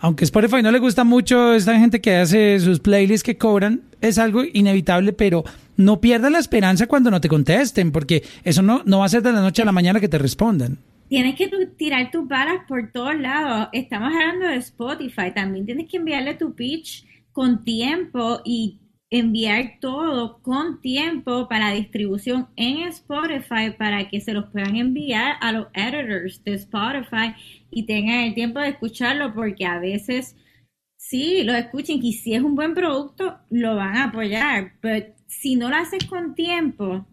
[0.00, 4.18] Aunque Spotify no le gusta mucho esta gente que hace sus playlists que cobran, es
[4.18, 5.44] algo inevitable, pero
[5.76, 9.22] no pierdas la esperanza cuando no te contesten, porque eso no, no va a ser
[9.22, 10.78] de la noche a la mañana que te respondan.
[11.08, 13.68] Tienes que tirar tus balas por todos lados.
[13.72, 15.32] Estamos hablando de Spotify.
[15.34, 18.78] También tienes que enviarle tu pitch con tiempo y
[19.10, 25.52] enviar todo con tiempo para distribución en Spotify para que se los puedan enviar a
[25.52, 27.34] los editors de Spotify
[27.70, 30.34] y tengan el tiempo de escucharlo porque a veces
[30.96, 34.72] sí, lo escuchen y si es un buen producto, lo van a apoyar.
[35.40, 37.06] Si no lo haces con tiempo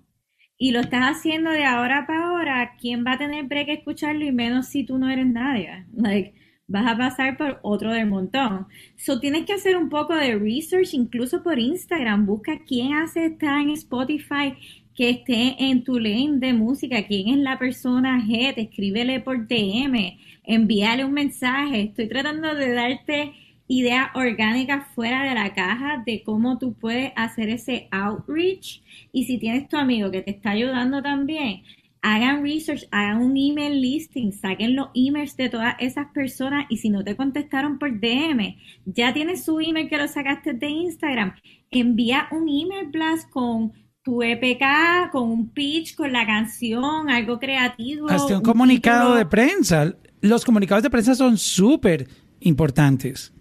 [0.58, 4.32] y lo estás haciendo de ahora para ahora, ¿quién va a tener break escucharlo y
[4.32, 5.86] menos si tú no eres nadie?
[5.94, 6.34] Like,
[6.68, 8.68] vas a pasar por otro del montón.
[8.98, 12.26] So tienes que hacer un poco de research, incluso por Instagram.
[12.26, 14.54] Busca quién hace estar en Spotify
[14.94, 20.18] que esté en tu lane de música, quién es la persona G, escríbele por DM,
[20.44, 21.84] envíale un mensaje.
[21.84, 23.34] Estoy tratando de darte
[23.70, 28.82] ideas orgánicas fuera de la caja de cómo tú puedes hacer ese outreach.
[29.14, 31.62] Y si tienes tu amigo que te está ayudando también,
[32.02, 36.90] hagan research, hagan un email listing, saquen los emails de todas esas personas y si
[36.90, 41.36] no te contestaron por DM, ya tienes su email que lo sacaste de Instagram,
[41.70, 48.10] envía un email blast con tu EPK, con un pitch, con la canción, algo creativo.
[48.10, 49.94] Hasta un, comunicado de prensa.
[50.22, 52.08] Los comunicados de prensa son súper
[52.40, 53.32] importantes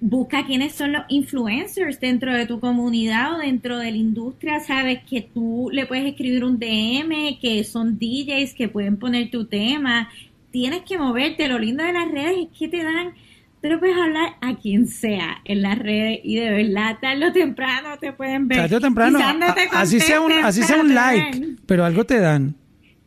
[0.00, 5.00] busca quiénes son los influencers dentro de tu comunidad o dentro de la industria, sabes
[5.08, 10.08] que tú le puedes escribir un DM, que son DJs que pueden poner tu tema,
[10.50, 13.12] tienes que moverte, lo lindo de las redes es que te dan
[13.62, 17.98] pero puedes hablar a quien sea en las redes y de verdad, tarde o temprano
[17.98, 18.58] te pueden ver.
[18.58, 22.54] Tarde o temprano, a- así sea un, así sea un like, pero algo te dan.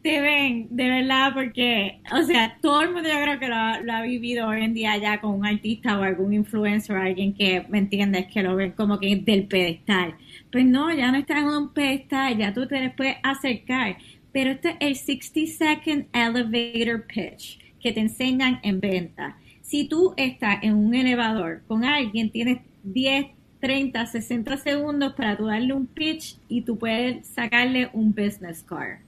[0.01, 3.81] Te ven, de verdad, porque, o sea, todo el mundo yo creo que lo, ha-
[3.81, 7.65] lo ha vivido hoy en día ya con un artista o algún influencer alguien que,
[7.67, 8.27] ¿me entiendes?
[8.27, 10.15] Que lo ven como que del pedestal.
[10.53, 13.97] Pues no, ya no están en un pedestal, ya tú te les puedes acercar.
[14.31, 19.37] Pero este es el 60 Second Elevator Pitch que te enseñan en venta.
[19.61, 23.27] Si tú estás en un elevador con alguien, tienes 10,
[23.59, 28.99] 30, 60 segundos para tú darle un pitch y tú puedes sacarle un business card.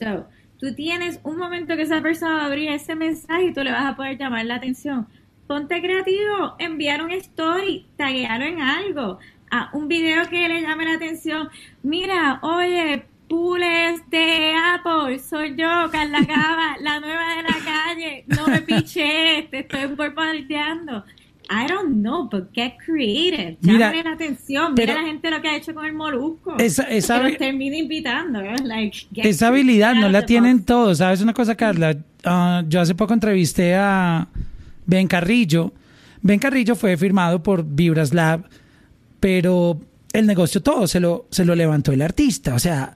[0.00, 0.26] So,
[0.58, 3.70] tú tienes un momento que esa persona va a abrir ese mensaje y tú le
[3.70, 5.06] vas a poder llamar la atención.
[5.46, 9.18] Ponte creativo, enviar un story, taguearlo en algo,
[9.50, 11.50] a un video que le llame la atención.
[11.82, 18.46] Mira, oye, Pules de Apple, soy yo, Carla Cava, la nueva de la calle, no
[18.48, 21.04] me piché, te estoy bombardeando.
[21.52, 23.56] I don't know, but get creative.
[23.62, 24.74] Mira, Llámale la atención.
[24.76, 26.56] pero- Mira la gente lo que ha hecho con el molusco.
[26.58, 28.40] Esa- esa que termina invitando.
[28.40, 28.54] ¿eh?
[28.62, 30.66] Like, Esa habilidad no la tienen box.
[30.66, 30.98] todos.
[30.98, 31.96] ¿Sabes una cosa, Carla?
[32.24, 34.28] Ah, yo hace poco entrevisté a
[34.86, 35.72] Ben Carrillo.
[36.22, 38.44] Ben Carrillo fue firmado por Vibras Lab,
[39.18, 39.80] pero
[40.12, 42.54] el negocio todo se lo, se lo levantó el artista.
[42.54, 42.94] O sea,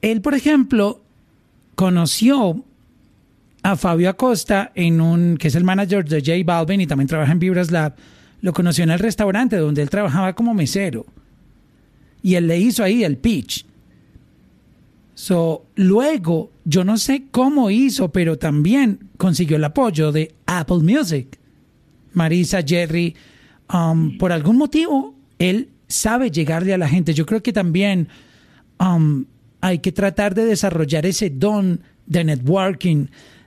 [0.00, 1.02] él, por ejemplo,
[1.74, 2.64] conoció
[3.66, 7.32] a Fabio Acosta en un que es el manager de J Balvin y también trabaja
[7.32, 7.96] en Vibras Lab.
[8.40, 11.04] Lo conoció en el restaurante donde él trabajaba como mesero.
[12.22, 13.66] Y él le hizo ahí el pitch.
[15.14, 21.36] So, luego, yo no sé cómo hizo, pero también consiguió el apoyo de Apple Music.
[22.12, 23.16] Marisa, Jerry,
[23.74, 27.14] um, por algún motivo, él sabe llegarle a la gente.
[27.14, 28.06] Yo creo que también
[28.78, 29.24] um,
[29.60, 33.06] hay que tratar de desarrollar ese don de networking,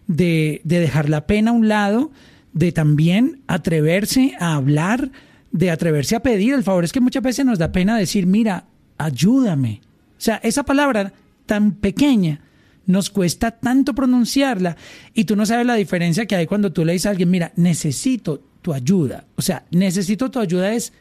[0.10, 2.12] de, de dejar la pena a un lado,
[2.52, 5.12] de también atreverse a hablar,
[5.52, 6.84] de atreverse a pedir el favor.
[6.84, 8.66] Es que muchas veces nos da pena decir, mira,
[8.98, 9.82] ayúdame.
[10.18, 11.14] O sea, esa palabra
[11.46, 12.42] tan pequeña
[12.88, 14.76] nos cuesta tanto pronunciarla
[15.14, 17.54] y tú no sabes la diferencia que hay cuando tú le dices a alguien, mira,
[17.56, 19.26] necesito tu ayuda.
[19.36, 20.92] O sea, necesito tu ayuda es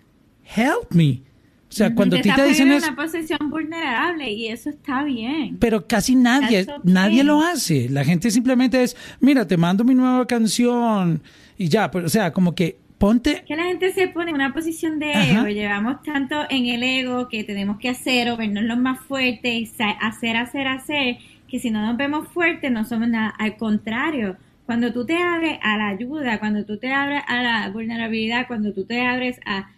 [0.54, 1.22] help me.
[1.68, 5.58] O sea, cuando a ti te dicen en una posición vulnerable y eso está bien.
[5.60, 6.74] pero casi nadie, okay.
[6.84, 7.88] nadie lo hace.
[7.90, 11.22] La gente simplemente es, mira, te mando mi nueva canción
[11.58, 14.52] y ya, pero, o sea, como que ponte, Que la gente se pone en una
[14.52, 15.40] posición de Ajá.
[15.40, 19.52] ego, llevamos tanto en el ego que tenemos que hacer o vernos los más fuertes
[19.52, 23.34] y hacer, hacer, hacer, que si no nos vemos fuertes no somos nada.
[23.38, 27.70] Al contrario, cuando tú te abres a la ayuda, cuando tú te abres a la
[27.70, 29.70] vulnerabilidad, cuando tú te abres a,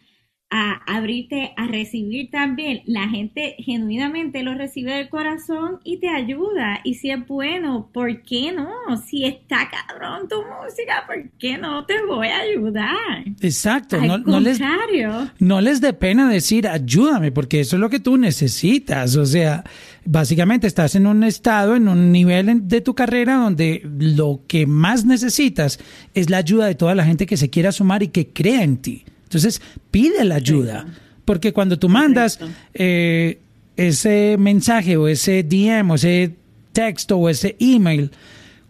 [0.51, 6.81] a abrirte a recibir también, la gente genuinamente lo recibe del corazón y te ayuda.
[6.83, 8.69] Y si es bueno, ¿por qué no?
[9.07, 13.25] Si está cabrón tu música, ¿por qué no te voy a ayudar?
[13.41, 15.31] exacto, Al no, no les, contrario.
[15.39, 19.15] no les dé pena decir ayúdame, porque eso es lo que tú necesitas.
[19.17, 19.63] O sea,
[20.05, 25.05] básicamente estás en un estado, en un nivel de tu carrera donde lo que más
[25.05, 25.79] necesitas
[26.15, 28.79] es la ayuda de toda la gente que se quiera sumar y que crea en
[28.79, 29.05] ti.
[29.31, 29.63] Entonces,
[29.93, 30.87] pide la ayuda.
[31.25, 32.41] Porque cuando tú mandas
[32.75, 33.39] eh,
[33.77, 36.35] ese mensaje o ese DM o ese
[36.73, 38.11] texto o ese email,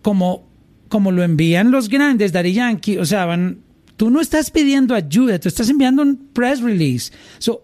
[0.03, 0.46] como,
[0.90, 3.61] como lo envían los grandes, Daddy Yankee, o sea, van,
[3.96, 7.11] tú no estás pidiendo ayuda, tú estás enviando un press release.
[7.38, 7.62] So,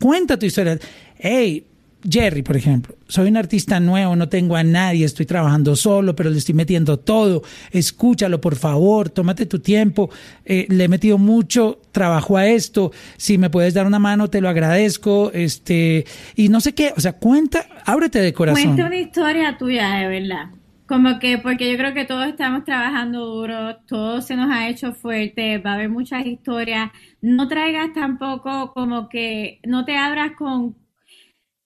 [0.00, 0.78] cuenta tu historia.
[1.18, 1.66] Hey,
[2.08, 6.30] Jerry, por ejemplo, soy un artista nuevo, no tengo a nadie, estoy trabajando solo, pero
[6.30, 7.42] le estoy metiendo todo.
[7.72, 10.08] Escúchalo, por favor, tómate tu tiempo.
[10.44, 12.92] Eh, le he metido mucho trabajo a esto.
[13.16, 15.32] Si me puedes dar una mano, te lo agradezco.
[15.34, 16.04] Este,
[16.36, 18.64] y no sé qué, o sea, cuenta, ábrete de corazón.
[18.64, 20.50] Cuenta una historia tuya, de verdad.
[20.86, 24.94] Como que, porque yo creo que todos estamos trabajando duro, todo se nos ha hecho
[24.94, 26.90] fuerte, va a haber muchas historias.
[27.20, 30.76] No traigas tampoco como que, no te abras con,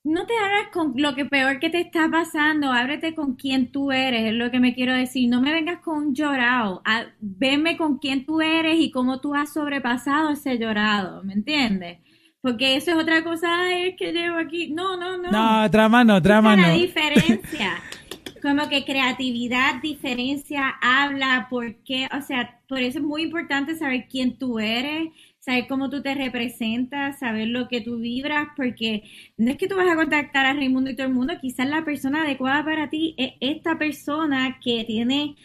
[0.05, 3.93] no te abras con lo que peor que te está pasando, ábrete con quien tú
[3.93, 5.29] eres, es lo que me quiero decir.
[5.29, 9.35] No me vengas con un llorado, a- venme con quién tú eres y cómo tú
[9.35, 11.99] has sobrepasado ese llorado, ¿me entiendes?
[12.41, 14.71] Porque eso es otra cosa, Ay, es que llevo aquí.
[14.71, 15.31] No, no, no.
[15.31, 16.63] No, trama no, trama no.
[16.63, 17.75] la diferencia.
[18.43, 24.09] Como que creatividad, diferencia, habla, por qué, o sea, por eso es muy importante saber
[24.11, 25.11] quién tú eres,
[25.43, 29.03] saber cómo tú te representas, saber lo que tú vibras, porque
[29.37, 31.85] no es que tú vas a contactar a Raimundo y todo el mundo, quizás la
[31.85, 35.37] persona adecuada para ti es esta persona que tiene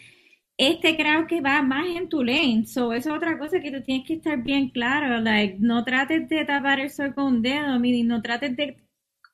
[0.58, 2.66] este crowd que va más en tu lane.
[2.66, 5.20] So, eso es otra cosa que tú tienes que estar bien claro.
[5.22, 8.78] Like, no trates de tapar el sol con un dedo, no trates de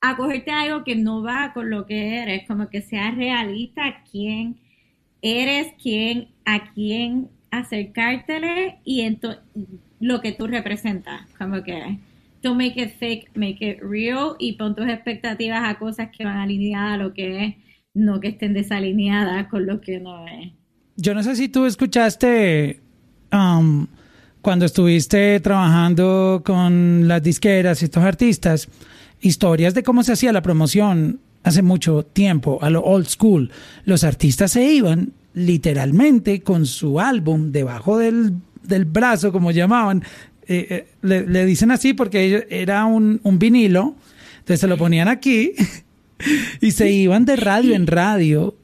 [0.01, 4.59] acogerte a algo que no va con lo que eres, como que seas realista quién
[5.21, 9.39] eres, quién, a quién, acercártele y ento-
[10.03, 11.97] lo que tú representas, como que
[12.41, 16.37] don't make it fake, make it real y pon tus expectativas a cosas que van
[16.37, 17.55] alineadas a lo que es,
[17.93, 20.51] no que estén desalineadas con lo que no es.
[20.97, 22.81] Yo no sé si tú escuchaste
[23.31, 23.87] um,
[24.41, 28.67] cuando estuviste trabajando con las disqueras y estos artistas,
[29.21, 33.51] historias de cómo se hacía la promoción hace mucho tiempo, a lo old school.
[33.85, 38.33] Los artistas se iban literalmente con su álbum debajo del,
[38.63, 40.03] del brazo, como llamaban.
[40.47, 43.95] Eh, eh, le, le dicen así porque era un, un vinilo,
[44.39, 45.53] entonces se lo ponían aquí
[46.61, 48.55] y se iban de radio en radio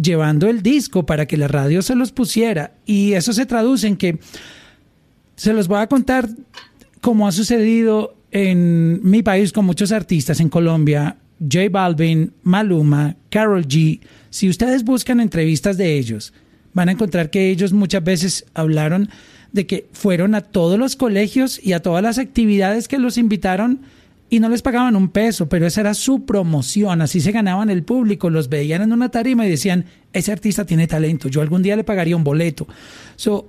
[0.00, 2.74] llevando el disco para que la radio se los pusiera.
[2.86, 4.18] Y eso se traduce en que
[5.36, 6.28] se los voy a contar
[7.00, 13.66] como ha sucedido en mi país con muchos artistas en Colombia, J Balvin, Maluma, Carol
[13.66, 14.00] G.
[14.30, 16.32] Si ustedes buscan entrevistas de ellos,
[16.74, 19.08] van a encontrar que ellos muchas veces hablaron
[19.52, 23.80] de que fueron a todos los colegios y a todas las actividades que los invitaron
[24.28, 27.84] y no les pagaban un peso, pero esa era su promoción, así se ganaban el
[27.84, 31.76] público, los veían en una tarima y decían, ese artista tiene talento, yo algún día
[31.76, 32.66] le pagaría un boleto.
[33.14, 33.48] So,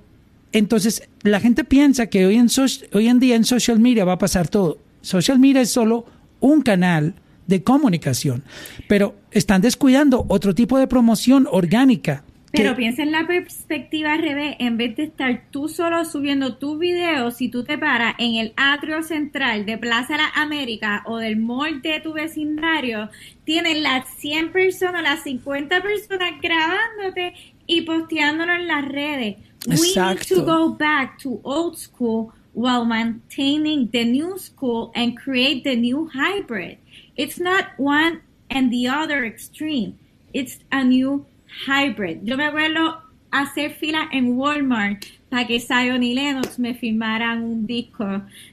[0.51, 2.49] entonces, la gente piensa que hoy en,
[2.93, 4.77] hoy en día en social media va a pasar todo.
[5.01, 6.05] Social media es solo
[6.39, 7.15] un canal
[7.47, 8.43] de comunicación,
[8.87, 12.23] pero están descuidando otro tipo de promoción orgánica.
[12.55, 16.77] Pero piensa en la perspectiva al revés, en vez de estar tú solo subiendo tu
[16.77, 21.37] video, si tú te paras en el atrio central de Plaza La América o del
[21.37, 23.09] mall de tu vecindario,
[23.43, 27.33] tienes las 100 personas, las 50 personas grabándote
[27.67, 29.37] y posteándolo en las redes.
[29.67, 30.35] We need Exacto.
[30.35, 36.07] to go back to old school while maintaining the new school and create the new
[36.13, 36.77] hybrid.
[37.17, 39.97] It's not one and the other extreme.
[40.33, 41.25] It's a new
[41.67, 42.19] hybrid.
[42.23, 43.01] Yo me acuerdo
[43.31, 48.05] hacer fila en Walmart para que Zion y Lennox me firmaran un disco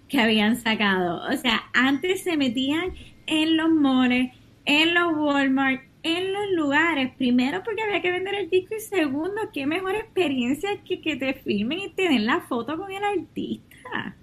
[0.09, 1.23] que habían sacado.
[1.33, 2.93] O sea, antes se metían
[3.27, 4.33] en los malls,
[4.65, 7.13] en los Walmart, en los lugares.
[7.17, 11.35] Primero porque había que vender el disco y segundo, qué mejor experiencia que que te
[11.35, 14.17] filmen y tener la foto con el artista.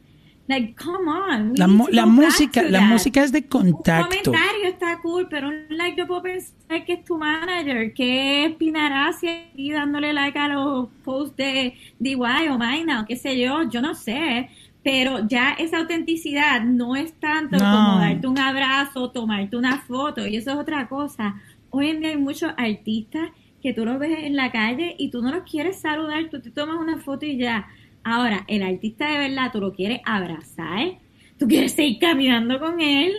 [0.49, 1.53] Like, come on.
[1.55, 1.67] La,
[2.07, 4.31] música, la música es de Un contacto.
[4.31, 8.55] comentario está cool, pero un like yo puedo pensar que es tu manager, que es
[8.55, 13.69] Pinaracia y dándole like a los posts de DIY o Maina o qué sé yo,
[13.69, 14.49] yo no sé.
[14.83, 17.63] Pero ya esa autenticidad no es tanto No.
[17.65, 21.35] como darte un abrazo, tomarte una foto, y eso es otra cosa.
[21.69, 23.29] Hoy en día hay muchos artistas
[23.61, 26.49] que tú los ves en la calle y tú no los quieres saludar, tú te
[26.49, 27.67] tomas una foto y ya.
[28.03, 30.97] Ahora, el artista de verdad, tú lo quieres abrazar,
[31.37, 33.13] tú quieres seguir caminando con él,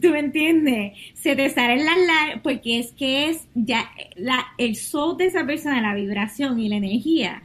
[0.00, 4.76] tú me entiendes, se te salen las lágrimas, porque es que es ya la, el
[4.76, 7.42] soul de esa persona, la vibración y la energía,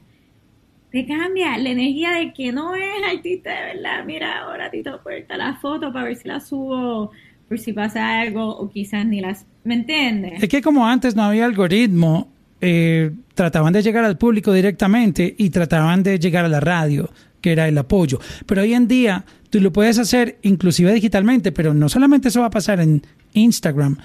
[0.92, 5.38] te cambia la energía de que no es artista de verdad, mira, ahora Tito Puerta
[5.38, 7.12] la foto para ver si la subo,
[7.48, 10.42] por si pasa algo, o quizás ni las, ¿me entiendes?
[10.42, 12.28] Es que como antes no había algoritmo,
[12.62, 17.10] eh, trataban de llegar al público directamente y trataban de llegar a la radio,
[17.42, 18.20] que era el apoyo.
[18.46, 22.48] Pero hoy en día tú lo puedes hacer inclusive digitalmente, pero no solamente eso va
[22.48, 23.02] a pasar en
[23.34, 23.98] Instagram.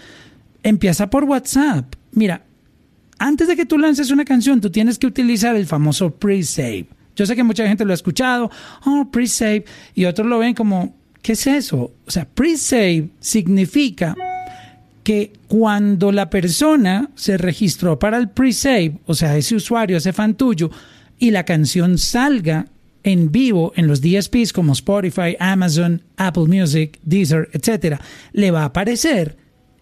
[0.62, 1.94] Empieza por WhatsApp.
[2.12, 2.42] Mira,
[3.18, 6.86] antes de que tú lances una canción, tú tienes que utilizar el famoso pre-save.
[7.16, 8.50] Yo sé que mucha gente lo ha escuchado,
[8.86, 11.92] oh, pre-save, y otros lo ven como, ¿qué es eso?
[12.06, 14.16] O sea, pre-save significa
[15.04, 20.34] que cuando la persona se registró para el pre-save, o sea, ese usuario, ese fan
[20.34, 20.70] tuyo,
[21.18, 22.66] y la canción salga
[23.04, 28.00] en vivo en los DSPs como Spotify, Amazon, Apple Music, Deezer, etcétera,
[28.32, 29.36] le va a aparecer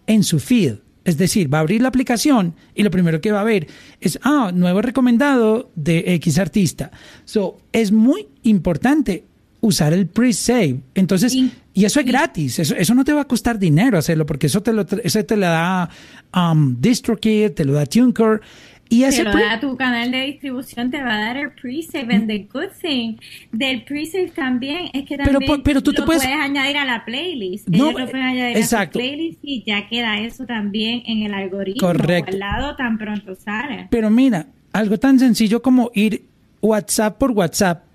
[0.05, 0.75] en su feed.
[1.05, 3.67] Es decir, va a abrir la aplicación y lo primero que va a ver
[3.99, 6.91] es, ah, nuevo recomendado de X artista.
[7.25, 9.25] So, es muy importante
[9.59, 10.81] usar el pre-save.
[10.95, 11.35] Entonces,
[11.73, 14.61] y eso es gratis, eso, eso no te va a costar dinero hacerlo, porque eso
[14.61, 15.89] te lo, eso te lo da
[16.35, 18.41] um, DistroKid, te lo da TuneCore,
[18.89, 22.13] y ese te lo da tu canal de distribución, te va a dar el pre-save.
[22.13, 23.15] And the good thing
[23.51, 26.85] del pre-save también es que también po- pero tú te lo puedes- puedes añadir a
[26.85, 27.67] la playlist.
[27.69, 28.99] No, Ellos lo pueden añadir exacto.
[28.99, 31.87] a su playlist y ya queda eso también en el algoritmo.
[31.87, 32.33] Correcto.
[32.33, 33.87] Al lado tan pronto sale.
[33.89, 36.25] Pero mira, algo tan sencillo como ir
[36.61, 37.85] WhatsApp por WhatsApp.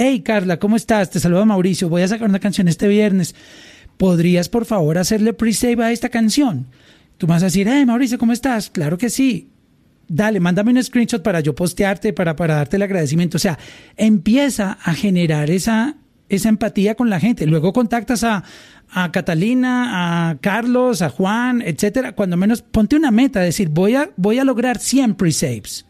[0.00, 1.10] Hey Carla, ¿cómo estás?
[1.10, 1.88] Te saluda Mauricio.
[1.88, 3.34] Voy a sacar una canción este viernes.
[3.96, 6.68] ¿Podrías por favor hacerle pre-save a esta canción?
[7.16, 8.70] Tú vas a decir, hey Mauricio, ¿cómo estás?
[8.70, 9.50] Claro que sí.
[10.06, 13.38] Dale, mándame un screenshot para yo postearte, para, para darte el agradecimiento.
[13.38, 13.58] O sea,
[13.96, 15.96] empieza a generar esa,
[16.28, 17.44] esa empatía con la gente.
[17.48, 18.44] Luego contactas a,
[18.92, 22.12] a Catalina, a Carlos, a Juan, etcétera.
[22.12, 25.86] Cuando menos ponte una meta, decir, voy a, voy a lograr 100 pre-saves.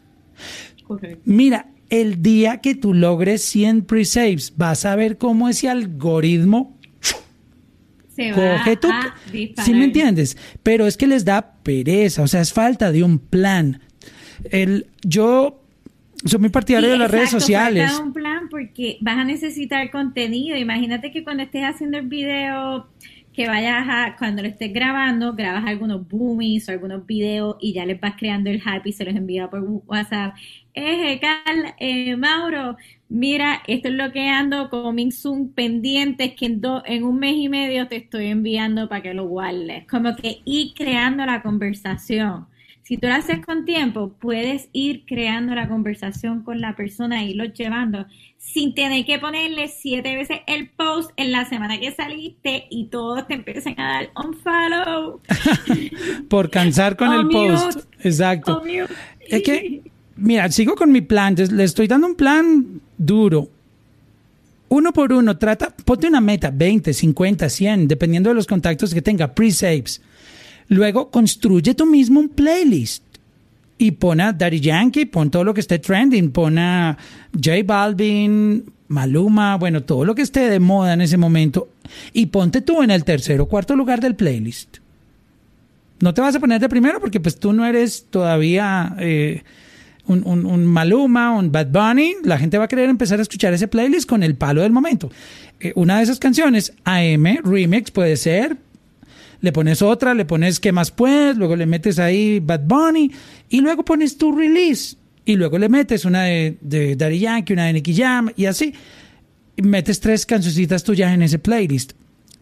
[0.87, 1.21] Correcto.
[1.25, 6.77] Mira, El día que tú logres 100 pre-saves, vas a ver cómo ese algoritmo
[8.15, 8.87] Se coge va tu...
[8.89, 9.15] a.
[9.63, 10.37] ¿Sí me entiendes?
[10.63, 13.81] Pero es que les da pereza, o sea, es falta de un plan.
[14.51, 15.63] El, yo
[16.25, 17.89] soy muy partidario Sí, de las redes sociales.
[17.89, 20.57] falta un plan porque vas a necesitar contenido.
[20.57, 22.87] Imagínate que cuando estés haciendo el video,
[23.39, 27.85] que vayas a, cuando lo estés grabando, grabas algunos boomies o algunos videos y ya
[27.85, 30.35] les vas creando el hype y se los envías por WhatsApp.
[30.73, 32.77] Eh, Carl, eh, Mauro,
[33.09, 37.35] mira, esto es lo que ando, coming soon, pendientes, que en, do- en un mes
[37.37, 39.87] y medio te estoy enviando para que lo guardes.
[39.87, 42.47] Como que ir creando la conversación.
[42.89, 47.29] Si tú lo haces con tiempo, puedes ir creando la conversación con la persona y
[47.29, 48.07] irlo llevando
[48.39, 53.27] sin tener que ponerle siete veces el post en la semana que saliste y todos
[53.27, 55.21] te empiecen a dar unfollow.
[56.29, 57.81] Por cansar con el post.
[57.99, 58.63] Exacto.
[59.27, 59.83] Es que,
[60.15, 61.35] mira, sigo con mi plan.
[61.35, 63.49] Le estoy dando un plan duro.
[64.69, 69.03] Uno por uno, trata, ponte una meta, 20, 50, 100, dependiendo de los contactos que
[69.03, 70.01] tenga, pre-saves.
[70.69, 73.03] Luego, construye tú mismo un playlist.
[73.77, 76.97] Y pon a Daddy Yankee, pon todo lo que esté trending, pon a
[77.33, 81.69] J Balvin, Maluma, bueno, todo lo que esté de moda en ese momento.
[82.13, 84.77] Y ponte tú en el tercer o cuarto lugar del playlist.
[86.01, 89.43] No te vas a poner de primero porque pues tú no eres todavía eh,
[90.07, 92.15] un, un- Maluma, un Bad Bunny.
[92.23, 95.09] La gente va a querer empezar a escuchar ese playlist con el palo del momento.
[95.59, 98.57] Eh, una de esas canciones, AM, Remix, puede ser.
[99.41, 101.37] Le pones otra, le pones ¿Qué más puedes?
[101.37, 103.11] Luego le metes ahí Bad Bunny
[103.49, 104.95] y luego pones tu release.
[105.25, 108.73] Y luego le metes una de, de Daddy Yankee, una de Nicky Jam y así.
[109.55, 111.93] Y metes tres cancioncitas tuyas en ese playlist.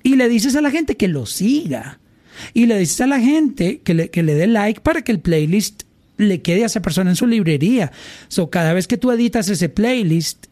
[0.03, 1.99] Y le dices a la gente que lo siga.
[2.53, 5.19] Y le dices a la gente que le, que le dé like para que el
[5.19, 5.83] playlist
[6.17, 7.91] le quede a esa persona en su librería.
[8.27, 10.47] So, cada vez que tú editas ese playlist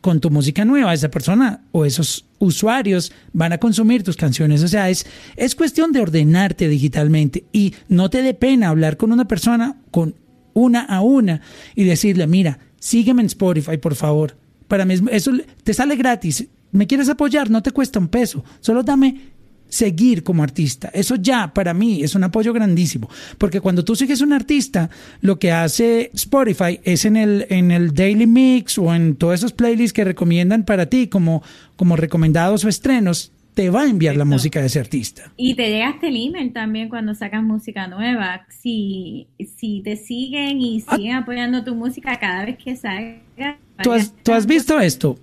[0.00, 4.62] con tu música nueva, esa persona o esos usuarios van a consumir tus canciones.
[4.62, 9.12] O sea, es, es cuestión de ordenarte digitalmente y no te dé pena hablar con
[9.12, 10.14] una persona, con
[10.54, 11.40] una a una
[11.74, 14.36] y decirle, mira, sígueme en Spotify, por favor.
[14.68, 15.32] Para mí es- eso
[15.64, 16.46] te sale gratis.
[16.72, 17.50] ¿Me quieres apoyar?
[17.50, 18.44] No te cuesta un peso.
[18.60, 19.20] Solo dame
[19.68, 20.90] seguir como artista.
[20.92, 23.08] Eso ya para mí es un apoyo grandísimo,
[23.38, 24.90] porque cuando tú sigues un artista,
[25.20, 29.52] lo que hace Spotify es en el en el Daily Mix o en todos esos
[29.52, 31.42] playlists que recomiendan para ti como
[31.76, 35.32] como recomendados o estrenos, te va a enviar la música de ese artista.
[35.38, 38.44] Y te llega este email también cuando sacas música nueva.
[38.50, 43.56] Si, si te siguen y siguen apoyando tu música cada vez que salga.
[43.82, 45.18] ¿Tú has, tú has visto esto?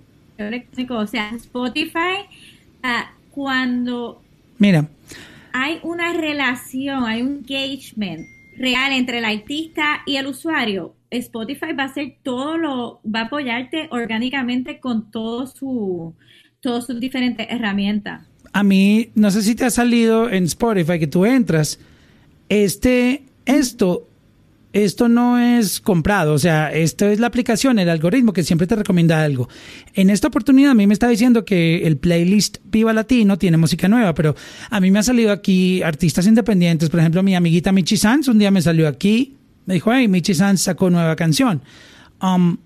[0.88, 2.26] o sea, Spotify,
[2.82, 4.20] ah, cuando
[4.58, 4.88] Mira,
[5.52, 8.26] hay una relación, hay un engagement
[8.56, 13.24] real entre el artista y el usuario, Spotify va a hacer todo lo, va a
[13.24, 16.14] apoyarte orgánicamente con todo su,
[16.60, 18.26] todas sus diferentes herramientas.
[18.52, 21.78] a mí, no sé si te ha salido en Spotify que tú entras,
[22.48, 24.08] este, esto,
[24.74, 28.74] esto no es comprado, o sea, esto es la aplicación, el algoritmo que siempre te
[28.74, 29.48] recomienda algo.
[29.94, 33.86] En esta oportunidad a mí me está diciendo que el playlist Viva Latino tiene música
[33.88, 34.34] nueva, pero
[34.70, 38.38] a mí me ha salido aquí artistas independientes, por ejemplo, mi amiguita Michi Sanz un
[38.38, 41.62] día me salió aquí, me dijo, hey, Michi Sanz sacó nueva canción.
[42.20, 42.56] Um,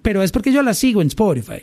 [0.00, 1.62] pero es porque yo la sigo en Spotify.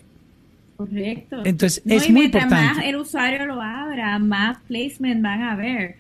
[0.78, 1.38] Correcto.
[1.44, 2.56] Entonces, No, es y muy importante.
[2.56, 5.96] más el usuario lo abra, más placement van a ver.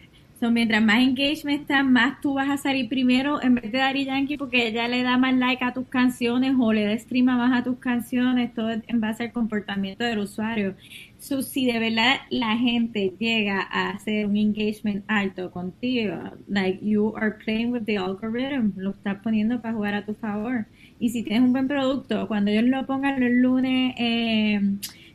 [0.45, 4.05] So, mientras más engagement está, más tú vas a salir primero en vez de Daddy
[4.05, 7.51] Yankee porque ella le da más like a tus canciones o le da stream más
[7.51, 10.75] a tus canciones, todo en base al comportamiento del usuario.
[11.17, 16.15] So, si de verdad la gente llega a hacer un engagement alto contigo,
[16.47, 20.67] like you are playing with the algorithm, lo estás poniendo para jugar a tu favor.
[20.99, 24.61] Y si tienes un buen producto, cuando ellos lo pongan los lunes, eh,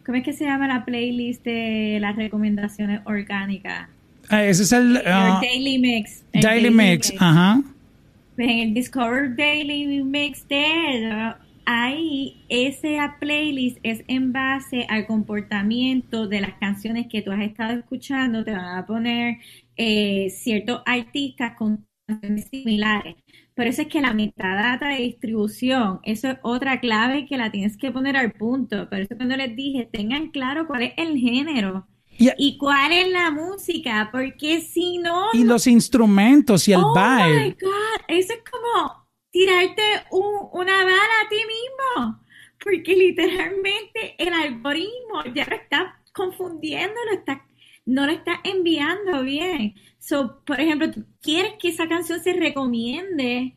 [0.04, 3.90] ¿cómo es que se llama la playlist de las recomendaciones orgánicas?
[4.30, 4.96] Ah, ese es el...
[4.96, 6.24] El ah, Daily Mix.
[6.32, 7.62] el Daily Mix, ajá.
[8.36, 11.34] Pues en el Discover Daily Mix de
[11.66, 17.78] ahí esa playlist es en base al comportamiento de las canciones que tú has estado
[17.78, 18.44] escuchando.
[18.44, 19.38] Te van a poner
[19.76, 23.16] eh, ciertos artistas con canciones similares.
[23.54, 27.76] Por eso es que la metadata de distribución, eso es otra clave que la tienes
[27.76, 28.88] que poner al punto.
[28.88, 31.86] Por eso cuando les dije, tengan claro cuál es el género
[32.20, 36.92] Y, y cuál es la música, porque si no, y los instrumentos y el oh
[36.94, 37.50] my.
[37.58, 42.20] God, eso es como tirarte un- una bala a ti mismo,
[42.62, 47.46] porque literalmente el algoritmo ya lo está confundiendo, lo está,
[47.86, 49.74] no lo está enviando bien.
[49.98, 53.56] So, por ejemplo, tú quieres que esa canción se recomiende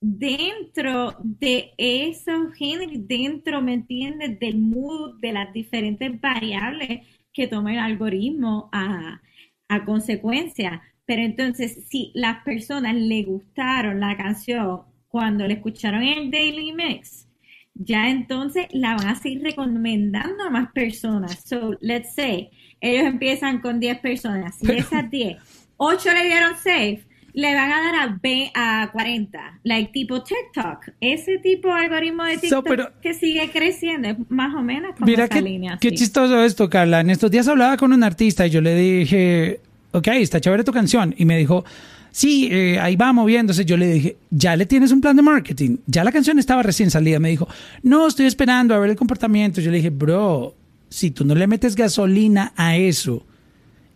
[0.00, 7.72] dentro de esos géneros, dentro, ¿me entiendes?, del mood, de las diferentes variables que toma
[7.72, 9.20] el algoritmo a,
[9.68, 10.82] a consecuencia.
[11.06, 16.72] Pero entonces, si las personas le gustaron la canción cuando la escucharon en el Daily
[16.72, 17.28] Mix,
[17.74, 21.42] ya entonces la van a seguir recomendando a más personas.
[21.44, 22.50] So, let's say,
[22.80, 24.58] ellos empiezan con 10 personas.
[24.58, 25.36] Si esas 10,
[25.76, 30.94] 8 le dieron safe, le van a dar a, B, a 40, like tipo TikTok.
[31.00, 35.24] Ese tipo de algoritmo de TikTok que sigue creciendo, es más o menos como mira
[35.24, 35.78] esa línea.
[35.80, 37.00] Qué chistoso esto, Carla.
[37.00, 39.60] En estos días hablaba con un artista y yo le dije,
[39.92, 41.14] ok, está chévere tu canción.
[41.16, 41.64] Y me dijo,
[42.10, 43.64] sí, eh, ahí va moviéndose.
[43.64, 45.78] Yo le dije, ¿ya le tienes un plan de marketing?
[45.86, 47.18] Ya la canción estaba recién salida.
[47.18, 47.48] Me dijo,
[47.82, 49.60] no, estoy esperando a ver el comportamiento.
[49.60, 50.54] Yo le dije, bro,
[50.88, 53.24] si tú no le metes gasolina a eso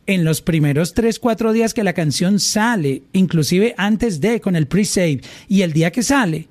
[0.07, 4.67] en los primeros 3, 4 días que la canción sale, inclusive antes de, con el
[4.67, 6.49] pre-save, y el día que sale,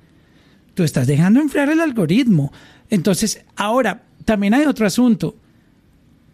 [0.74, 2.52] tú estás dejando enfriar el algoritmo.
[2.90, 5.36] Entonces, ahora, también hay otro asunto.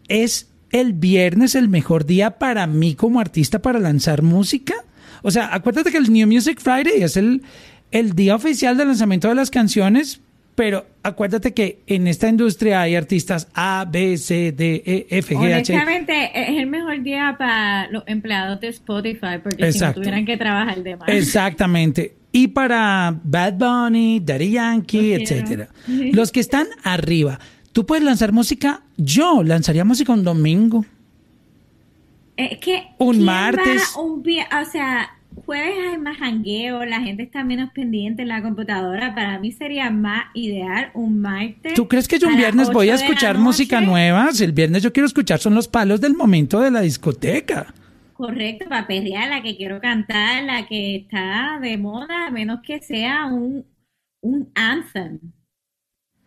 [0.09, 4.75] ¿Es el viernes el mejor día para mí como artista para lanzar música?
[5.23, 7.43] O sea, acuérdate que el New Music Friday es el,
[7.91, 10.21] el día oficial del lanzamiento de las canciones,
[10.55, 15.55] pero acuérdate que en esta industria hay artistas A, B, C, D, E, F, G,
[15.55, 15.73] H.
[15.73, 20.37] Honestamente, es el mejor día para los empleados de Spotify, porque si no tuvieran que
[20.37, 21.09] trabajar de más.
[21.09, 22.15] Exactamente.
[22.33, 25.69] Y para Bad Bunny, Daddy Yankee, etcétera.
[25.87, 27.41] Los que están arriba.
[27.73, 30.85] Tú puedes lanzar música, yo lanzaría música un domingo.
[32.37, 33.95] Es que un martes.
[33.97, 35.11] un o sea,
[35.51, 39.17] jueves hay más jangueo, la gente está menos pendiente en la computadora.
[39.17, 41.75] Para mí sería más ideal un martes.
[41.75, 44.29] ¿Tú crees que yo un viernes voy a escuchar música nueva?
[44.41, 47.75] el viernes yo quiero escuchar son los palos del momento de la discoteca.
[48.13, 52.81] Correcto, para perrear, la que quiero cantar, la que está de moda, a menos que
[52.81, 53.67] sea un,
[54.21, 55.19] un anthem.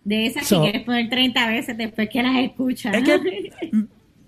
[0.04, 2.94] De esas que quieres poner 30 veces después que las escuchas.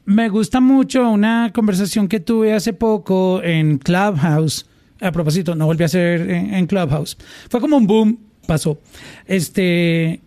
[0.05, 4.69] me gusta mucho una conversación que tuve hace poco en Clubhouse.
[5.05, 7.15] A propósito, no volví a hacer en, Clubhouse.
[7.47, 8.79] Fue como un boom, pasó.
[9.27, 10.19] Este,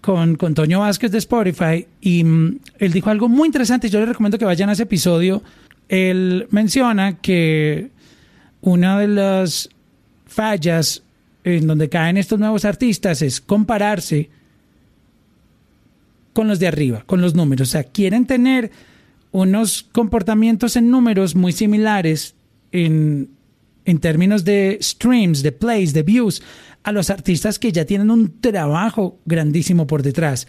[0.00, 3.90] con, con Toño Vázquez de Spotify y mm, él dijo algo muy interesante.
[3.90, 5.42] Yo le recomiendo que vayan a ese episodio.
[5.90, 7.90] Él menciona que
[8.62, 9.68] una de las
[10.24, 11.02] fallas
[11.44, 14.30] en donde caen estos nuevos artistas es compararse
[16.32, 17.68] con los de arriba, con los números.
[17.68, 18.70] O sea, quieren tener
[19.30, 22.34] unos comportamientos en números muy similares
[22.70, 23.28] en,
[23.84, 26.42] en términos de streams, de plays, de views,
[26.82, 30.46] a los artistas que ya tienen un trabajo grandísimo por detrás.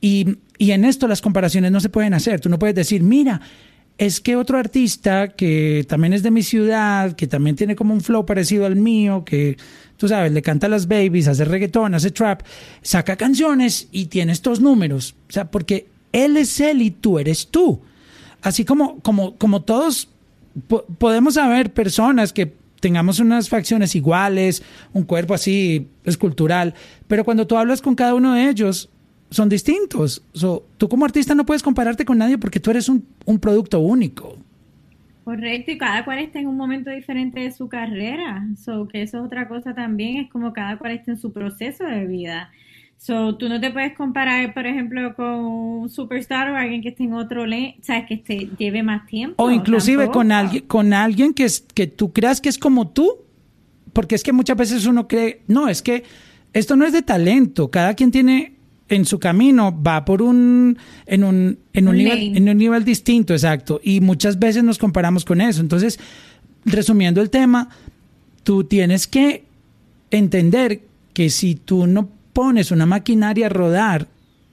[0.00, 2.40] Y, y en esto las comparaciones no se pueden hacer.
[2.40, 3.40] Tú no puedes decir, mira,
[3.98, 8.00] es que otro artista que también es de mi ciudad, que también tiene como un
[8.00, 9.56] flow parecido al mío, que
[9.96, 12.42] tú sabes, le canta a las babies, hace reggaetón, hace trap,
[12.82, 15.14] saca canciones y tiene estos números.
[15.28, 17.80] O sea, porque él es él y tú eres tú
[18.42, 20.08] así como, como, como todos
[20.98, 24.62] podemos haber personas que tengamos unas facciones iguales,
[24.92, 26.74] un cuerpo así escultural,
[27.06, 28.90] pero cuando tú hablas con cada uno de ellos,
[29.30, 30.24] son distintos.
[30.76, 34.36] tú como artista no puedes compararte con nadie porque tú eres un, un producto único.
[35.24, 38.44] Correcto, y cada cual está en un momento diferente de su carrera.
[38.56, 41.84] So, que eso es otra cosa también, es como cada cual está en su proceso
[41.84, 42.50] de vida.
[43.02, 47.04] So, tú no te puedes comparar, por ejemplo, con un superstar o alguien que esté
[47.04, 49.42] en otro lane, sabes, que esté, lleve más tiempo.
[49.42, 53.10] O inclusive con alguien, con alguien que, es, que tú creas que es como tú,
[53.94, 56.04] porque es que muchas veces uno cree, no, es que
[56.52, 58.52] esto no es de talento, cada quien tiene
[58.90, 60.76] en su camino, va por un,
[61.06, 65.24] en un, en un, nivel, en un nivel distinto, exacto, y muchas veces nos comparamos
[65.24, 65.62] con eso.
[65.62, 65.98] Entonces,
[66.66, 67.70] resumiendo el tema,
[68.42, 69.44] tú tienes que
[70.10, 70.82] entender
[71.14, 74.08] que si tú no pones una maquinaria a rodar,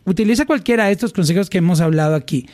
[0.06, 2.48] utiliza cualquiera de estos consejos que hemos hablado aquí.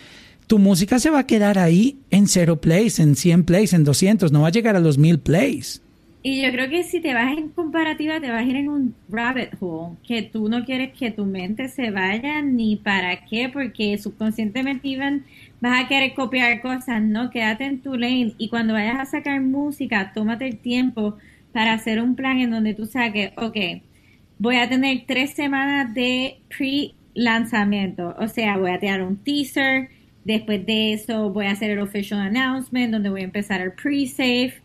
[0.47, 4.31] Tu música se va a quedar ahí en cero plays, en 100 plays, en 200,
[4.31, 5.81] no va a llegar a los mil plays.
[6.25, 8.95] Y yo creo que si te vas en comparativa, te vas a ir en un
[9.09, 13.97] rabbit hole, que tú no quieres que tu mente se vaya ni para qué, porque
[13.97, 15.25] subconscientemente iban,
[15.59, 17.29] vas a querer copiar cosas, ¿no?
[17.29, 21.17] Quédate en tu lane y cuando vayas a sacar música, tómate el tiempo
[21.51, 23.57] para hacer un plan en donde tú saques, ok,
[24.43, 28.13] voy a tener tres semanas de pre-lanzamiento.
[28.19, 29.87] O sea, voy a tener un teaser.
[30.25, 34.55] Después de eso voy a hacer el official announcement donde voy a empezar el pre-save.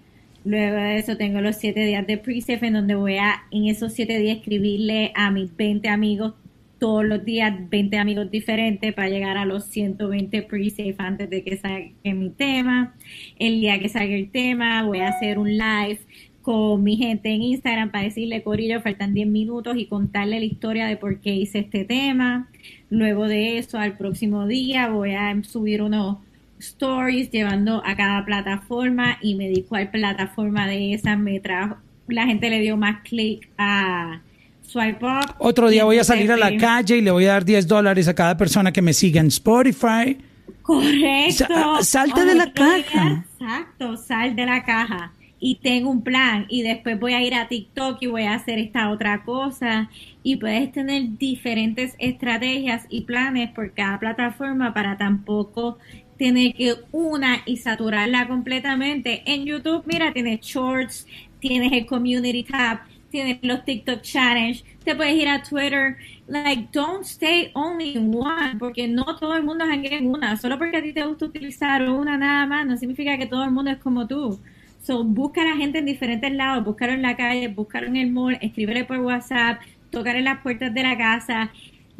[0.44, 3.92] Luego de eso tengo los siete días de pre-save en donde voy a en esos
[3.92, 6.34] siete días escribirle a mis 20 amigos
[6.80, 11.56] todos los días 20 amigos diferentes para llegar a los 120 pre-save antes de que
[11.56, 12.96] salga mi tema.
[13.38, 16.00] El día que salga el tema voy a hacer un live
[16.48, 20.86] con mi gente en Instagram para decirle, Corillo, faltan 10 minutos y contarle la historia
[20.86, 22.48] de por qué hice este tema.
[22.88, 26.16] Luego de eso, al próximo día voy a subir unos
[26.58, 31.76] stories llevando a cada plataforma y me di cuál plataforma de esas me trajo.
[32.06, 34.22] La gente le dio más clic a
[34.62, 35.34] Swipe Up.
[35.40, 37.68] Otro día voy a salir a la entonces, calle y le voy a dar 10
[37.68, 40.16] dólares a cada persona que me siga en Spotify.
[40.62, 41.44] Correcto.
[41.80, 43.26] Sa- salte de la caja.
[43.38, 45.12] Exacto, sal de la caja.
[45.40, 46.46] Y tengo un plan.
[46.48, 49.90] Y después voy a ir a TikTok y voy a hacer esta otra cosa.
[50.22, 55.78] Y puedes tener diferentes estrategias y planes por cada plataforma para tampoco
[56.18, 59.22] tener que una y saturarla completamente.
[59.24, 61.06] En YouTube, mira, tienes shorts,
[61.40, 62.80] tienes el community tab,
[63.10, 65.96] tienes los TikTok challenge, te puedes ir a Twitter.
[66.26, 70.36] Like, don't stay only in one, porque no todo el mundo janguea en una.
[70.36, 73.50] Solo porque a ti te gusta utilizar una nada más, no significa que todo el
[73.50, 74.40] mundo es como tú.
[74.88, 78.10] So, busca a la gente en diferentes lados, búscalo en la calle, búscalo en el
[78.10, 79.60] mall, escríbele por WhatsApp,
[79.90, 81.50] tocar en las puertas de la casa,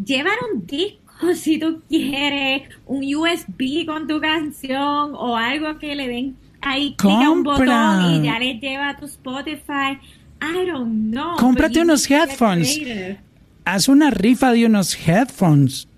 [0.03, 6.09] llevar un disco si tú quieres, un USB con tu canción o algo que le
[6.09, 9.99] den ahí, clic a un botón y ya le lleva a tu Spotify.
[10.41, 11.37] I don't know.
[11.37, 12.81] Cómprate unos headphones.
[13.67, 15.89] Haz una rifa de unos headphones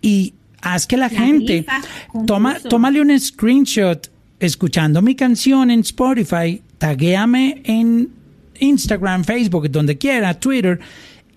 [0.00, 0.32] y
[0.62, 1.66] haz que la, gente
[2.24, 4.12] toma, tómale un screenshot
[4.46, 8.08] escuchando mi canción en Spotify, taguéame en
[8.58, 10.80] Instagram, Facebook, donde quiera, Twitter,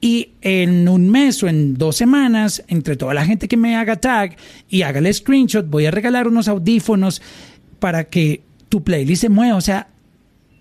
[0.02, 3.98] y en un mes o en dos semanas, entre toda la gente que me haga
[3.98, 4.38] tag
[4.70, 7.22] y haga el screenshot, voy a regalar unos audífonos
[7.80, 9.56] para que tu playlist se mueva.
[9.58, 9.88] O sea,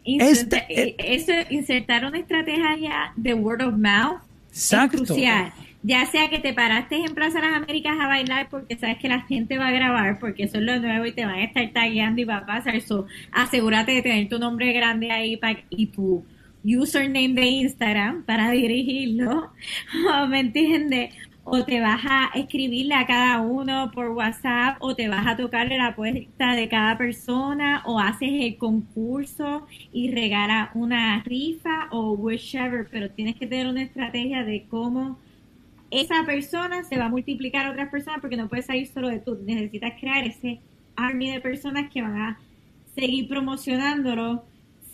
[0.05, 5.03] Inserta- Este- eh, eso, insertar una estrategia de word of mouth Exacto.
[5.03, 5.53] es crucial.
[5.83, 9.22] Ya sea que te paraste en Plaza las Américas a bailar porque sabes que la
[9.22, 12.20] gente va a grabar, porque eso es lo nuevo y te van a estar tagueando
[12.20, 13.07] y va a pasar eso.
[13.33, 16.24] Asegúrate de tener tu nombre grande ahí pa- y tu
[16.64, 19.53] username de Instagram para dirigirlo.
[20.29, 21.14] ¿Me entiendes?
[21.45, 25.79] O te vas a escribirle a cada uno por WhatsApp, o te vas a tocarle
[25.79, 32.87] la puerta de cada persona, o haces el concurso y regala una rifa o whichever,
[32.91, 35.18] pero tienes que tener una estrategia de cómo
[35.91, 39.20] esa persona se va a multiplicar a otras personas porque no puedes salir solo de
[39.20, 39.39] tú.
[39.45, 40.61] Necesitas crear ese
[40.97, 42.41] army de personas que van a
[42.95, 44.45] seguir promocionándolo,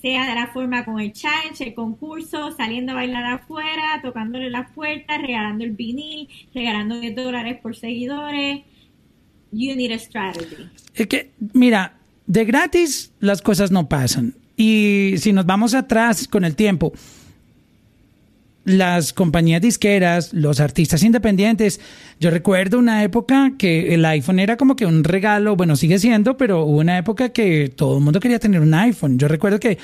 [0.00, 4.70] sea de la forma con el challenge, el concurso, saliendo a bailar afuera, tocándole las
[4.72, 8.62] puertas, regalando el vinil, regalando 10 dólares por seguidores.
[9.50, 10.68] You need a strategy.
[10.94, 14.34] Es que, mira, de gratis las cosas no pasan.
[14.56, 16.92] Y si nos vamos atrás con el tiempo,
[18.64, 21.80] las compañías disqueras, los artistas independientes,
[22.18, 26.36] yo recuerdo una época que el iPhone era como que un regalo, bueno, sigue siendo,
[26.36, 29.18] pero hubo una época que todo el mundo quería tener un iPhone.
[29.18, 29.78] Yo recuerdo que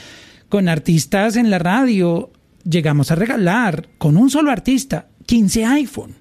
[0.48, 2.30] con artistas en la radio
[2.64, 6.14] llegamos a regalar con un solo artista 15 iPhone.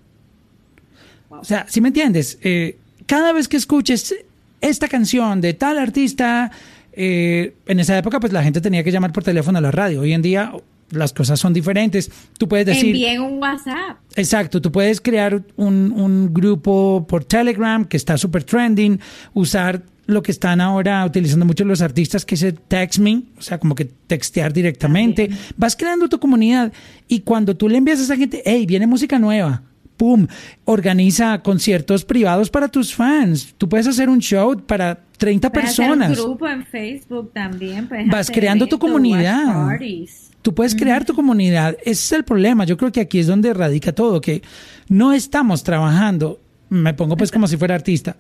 [1.30, 4.14] O sea, si me entiendes, Eh, cada vez que escuches
[4.62, 6.52] esta canción de tal artista,
[6.94, 10.02] eh, en esa época pues la gente tenía que llamar por teléfono a la radio.
[10.02, 10.52] Hoy en día
[10.92, 12.12] las cosas son diferentes.
[12.38, 12.88] Tú puedes decir...
[12.88, 13.98] Envíen un WhatsApp.
[14.16, 19.00] Exacto, tú puedes crear un, un grupo por Telegram que está súper trending,
[19.34, 23.42] usar lo que están ahora utilizando mucho los artistas, que es el text me, o
[23.42, 25.30] sea, como que textear directamente.
[25.56, 26.74] Vas creando tu comunidad
[27.08, 29.62] y cuando tú le envías a esa gente, hey, viene música nueva,
[29.98, 30.26] pum,
[30.66, 33.54] organiza conciertos privados para tus fans.
[33.58, 36.18] Tú puedes hacer un show para 30 Puedes hacer personas.
[36.18, 37.88] un grupo en Facebook también.
[38.08, 39.46] Vas creando tu comunidad.
[39.46, 40.29] watch parties.
[40.50, 41.78] Tú puedes crear tu comunidad.
[41.82, 42.64] Ese es el problema.
[42.66, 44.42] Yo creo que aquí es donde radica todo, que
[44.88, 46.40] no estamos trabajando,
[46.70, 48.16] me pongo pues como si fuera artista,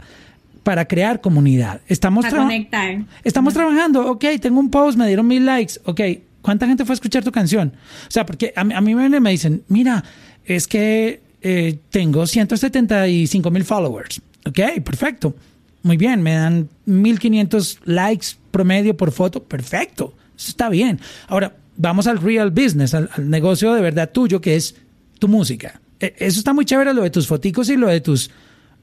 [0.61, 1.81] para crear comunidad.
[1.87, 3.03] Estamos, conectar.
[3.23, 6.01] estamos trabajando, ok, tengo un post, me dieron mil likes, ok,
[6.43, 7.73] ¿cuánta gente fue a escuchar tu canción?
[8.07, 10.03] O sea, porque a, mí- a mí me, me dicen, mira,
[10.45, 14.21] es que eh, tengo 175 mil followers.
[14.45, 15.35] Ok, perfecto.
[15.81, 19.41] Muy bien, me dan 1500 likes promedio por foto.
[19.43, 20.99] Perfecto, eso está bien.
[21.27, 24.75] Ahora, vamos al real business, al, al negocio de verdad tuyo, que es
[25.17, 25.81] tu música.
[25.99, 28.29] E- Eso está muy chévere, lo de tus foticos y lo de tus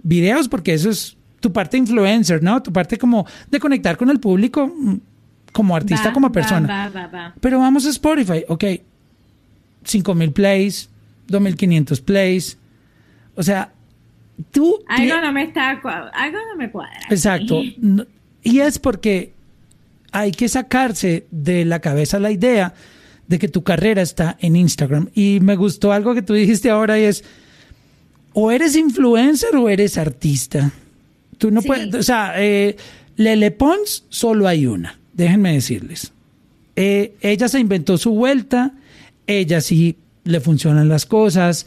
[0.03, 2.63] videos, porque eso es tu parte influencer, ¿no?
[2.63, 4.95] Tu parte como de conectar con el público mm,
[5.53, 6.67] como artista, Va, como persona.
[6.67, 7.35] va, va, va.
[7.41, 8.65] Pero vamos a Spotify, ok.
[9.85, 10.89] 5000 plays,
[11.29, 12.59] 2500 plays.
[13.35, 13.73] O sea,
[14.51, 14.79] tú.
[14.89, 17.01] Algo no me está, algo no me cuadra.
[17.11, 17.61] Exacto.
[18.43, 19.33] Y es porque
[20.19, 22.75] hay que sacarse de la cabeza la idea
[23.29, 25.11] de que tu carrera está en Instagram.
[25.15, 27.25] Y me gustó algo que tú dijiste ahora y es,
[28.33, 30.71] o eres influencer o eres artista.
[31.39, 31.67] Tú no Sí.
[31.67, 32.77] puedes, o sea, eh,
[33.17, 36.13] Lele Pons solo hay una, déjenme decirles.
[36.79, 38.75] eh, ella se inventó su vuelta,
[39.27, 41.67] ella sí le funcionan las cosas.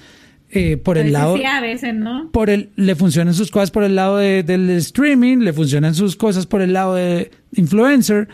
[0.51, 2.29] Eh, por A el lado sí, a veces no.
[2.31, 6.15] por el, le funcionan sus cosas por el lado de- del streaming, le funcionan sus
[6.15, 8.27] cosas por el lado de influencer,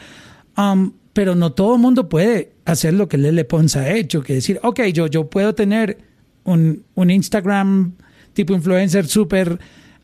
[0.57, 4.34] um, pero no todo el mundo puede hacer lo que Lele Pons ha hecho, que
[4.36, 5.97] decir, ok, yo, yo puedo tener
[6.43, 7.93] un, un Instagram
[8.34, 9.59] tipo influencer súper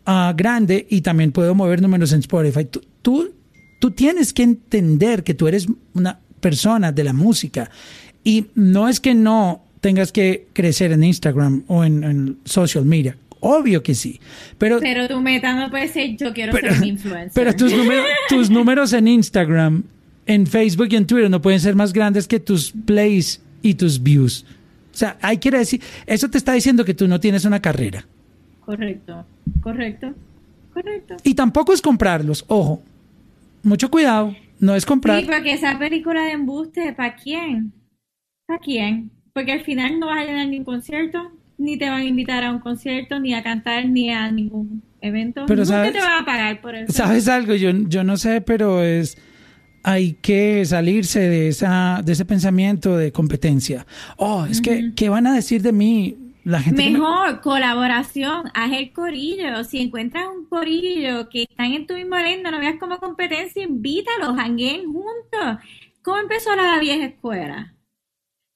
[0.05, 2.65] ah, grande y también puedo mover números en Spotify.
[2.65, 3.33] Tú, tú,
[3.79, 7.69] tú tienes que entender que tú eres una persona de la música
[8.23, 13.17] y no es que no tengas que crecer en Instagram o en, en social media.
[13.41, 14.19] Obvio que sí.
[14.57, 17.31] Pero, Pero tu meta no puede ser yo quiero pero, ser un influencer.
[17.33, 19.83] pero tus, números, tus números en Instagram,
[20.27, 24.01] en Facebook y en Twitter no pueden ser más grandes que tus plays y tus
[24.01, 24.45] views.
[24.93, 28.05] O sea, hay quiere decir, eso te está diciendo que tú no tienes una carrera.
[28.63, 29.25] Correcto,
[29.61, 30.13] correcto,
[30.73, 31.17] correcto.
[31.23, 32.83] Y tampoco es comprarlos, ojo.
[33.63, 35.19] Mucho cuidado, no es comprar.
[35.19, 37.73] Sí, porque esa película de embuste, ¿para quién?
[38.45, 39.11] ¿Para quién?
[39.33, 42.51] Porque al final no vas a llenar ningún concierto, ni te van a invitar a
[42.51, 45.45] un concierto, ni a cantar, ni a ningún evento.
[45.47, 46.91] Pero Nunca sabes- te van a pagar por eso.
[46.91, 47.53] ¿Sabes algo?
[47.55, 49.17] Yo, yo no sé, pero es
[49.83, 53.85] hay que salirse de esa de ese pensamiento de competencia.
[54.17, 56.83] Oh, es que ¿qué van a decir de mí la gente?
[56.83, 59.63] me- Mejor colaboración, haz el corillo.
[59.63, 64.37] Si encuentras un corillo que están en tu mismo lendo, no veas como competencia, invítalos,
[64.37, 65.63] hanguen juntos.
[66.03, 67.73] ¿Cómo empezó la vieja escuela?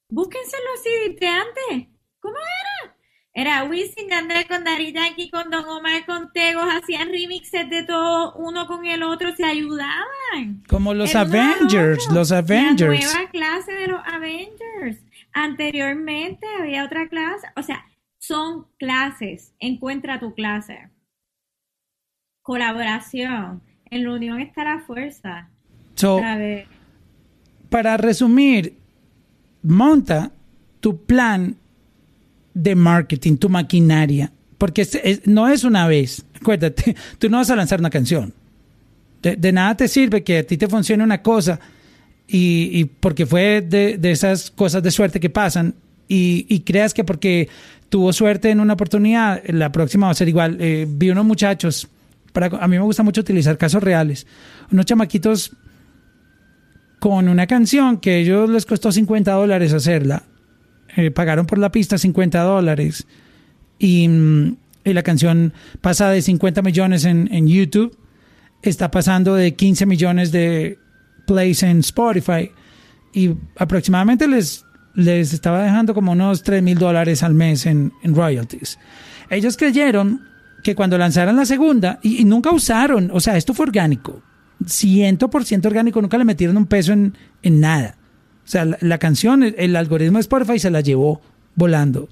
[0.08, 1.88] Búsquense los CDs de antes.
[2.20, 2.96] ¿Cómo era?
[3.38, 8.34] Era Wisin, Andrés con Dari Yankee, con Don Omar, con Tegos, hacían remixes de todo,
[8.36, 10.64] uno con el otro, se ayudaban.
[10.66, 12.98] Como los El Avengers, los Avengers.
[12.98, 15.04] La nueva clase de los Avengers.
[15.34, 17.46] Anteriormente había otra clase.
[17.56, 17.84] O sea,
[18.18, 19.54] son clases.
[19.58, 20.88] Encuentra tu clase.
[22.40, 23.62] Colaboración.
[23.90, 25.50] En la unión está la fuerza.
[25.94, 26.22] So,
[27.68, 28.78] para resumir,
[29.66, 30.32] monta
[30.80, 31.56] tu plan
[32.54, 34.86] de marketing, tu maquinaria, porque
[35.24, 36.24] no es una vez.
[36.40, 38.32] Acuérdate, tú no vas a lanzar una canción.
[39.22, 41.58] De, nada te sirve que a ti te funcione una cosa
[42.28, 45.74] y, porque fue de, esas cosas de suerte que pasan
[46.06, 47.48] y, creas que porque
[47.88, 50.58] tuvo suerte en una oportunidad, la próxima va a ser igual.
[50.60, 51.88] Eh, vi unos muchachos,
[52.34, 54.28] a mí me gusta mucho utilizar casos reales,
[54.70, 55.56] unos chamaquitos
[56.98, 60.22] con una canción que a ellos les costó 50 dólares hacerla.
[60.96, 63.06] Eh, pagaron por la pista 50 dólares.
[63.78, 67.96] Y, mm, y la canción pasa de 50 millones en, YouTube.
[68.62, 70.78] Está pasando de 15 millones de
[71.26, 72.50] plays en Spotify.
[73.12, 78.78] Y aproximadamente les, les estaba dejando como unos 3 mil dólares al mes en, royalties.
[79.28, 80.22] Ellos creyeron
[80.62, 84.22] que cuando lanzaran la segunda, y nunca usaron, o sea, esto fue orgánico,
[84.62, 87.96] 100% orgánico, nunca le metieron un peso en, en nada.
[88.44, 91.20] O sea, la, canción, el, el algoritmo de Spotify se la llevó
[91.54, 92.08] volando.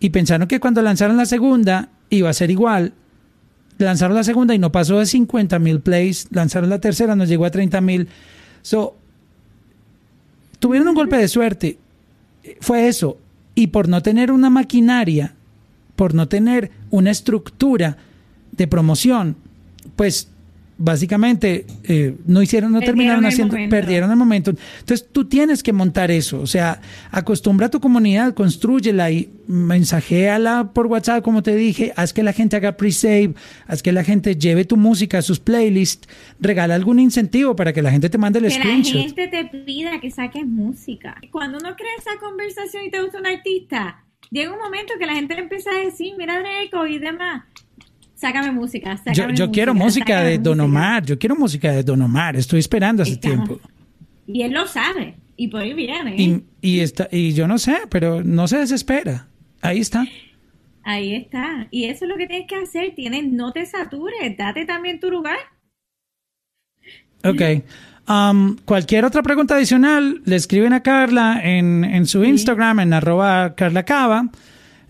[0.00, 2.92] Y pensaron que cuando lanzaron la segunda iba a ser igual.
[3.78, 6.26] Lanzaron la segunda y no pasó de 50 mil plays.
[6.30, 8.08] Lanzaron la tercera, nos llegó a 30 mil.
[8.62, 8.96] So,
[10.58, 11.78] tuvieron un golpe de suerte.
[12.60, 13.18] Fue eso.
[13.54, 15.34] Y por no tener una maquinaria,
[15.96, 17.96] por no tener una estructura
[18.52, 19.36] de promoción,
[19.96, 20.28] pues
[20.78, 23.70] básicamente eh, no hicieron, no Perdieron terminaron haciendo, momento.
[23.76, 24.52] perdieron el momento.
[24.80, 30.70] Entonces tú tienes que montar eso, o sea, acostumbra a tu comunidad, construyela y mensajéala
[30.72, 33.34] por WhatsApp, como te dije, haz que la gente haga pre-save,
[33.66, 36.08] haz que la gente lleve tu música a sus playlists,
[36.40, 39.00] regala algún incentivo para que la gente te mande el Que la screenshot.
[39.02, 41.16] gente te pida que saques música.
[41.32, 45.14] Cuando uno crea esa conversación y te gusta un artista, llega un momento que la
[45.14, 47.44] gente le empieza a decir, mira Draco y demás,
[48.18, 50.64] sácame música, Yo, sácame yo quiero música de Don música".
[50.64, 53.68] Omar, yo quiero música de Don Omar, estoy esperando hace Estamos- tiempo.
[54.26, 56.12] Y él lo sabe, y por ahí viene.
[56.16, 56.22] ¿eh?
[56.22, 56.44] Y,
[56.76, 59.28] y, está, y yo no sé, pero no se desespera.
[59.62, 60.06] Ahí está.
[60.82, 61.66] Ahí está.
[61.70, 62.94] Y eso es lo que tienes que hacer.
[62.94, 65.36] Tienes, no te satures, date también tu lugar.
[67.24, 67.42] Ok.
[68.08, 73.54] Um, cualquier otra pregunta adicional, le escriben a Carla en, en su Instagram, en arroba
[73.54, 73.84] Carla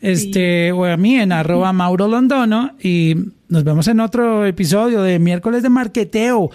[0.01, 3.15] Este, o a mí en arroba Mauro Londono, y
[3.49, 6.51] nos vemos en otro episodio de miércoles de marqueteo.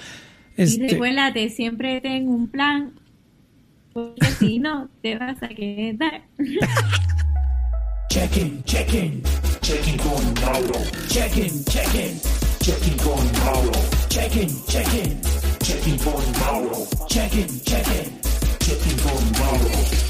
[0.57, 2.93] Y Este, recuérdate, siempre ten un plan,
[3.91, 6.23] porque si no, te vas a quedar.
[8.09, 9.23] Check-in, check-in,
[9.61, 10.79] check-in con Mauro.
[11.07, 12.19] Check-in, check-in,
[12.59, 13.71] check-in con Mauro.
[14.07, 15.19] Check-in, check-in,
[15.59, 16.87] check-in con Mauro.
[17.09, 18.19] Check-in, check-in,
[18.59, 20.02] check-in con Mauro.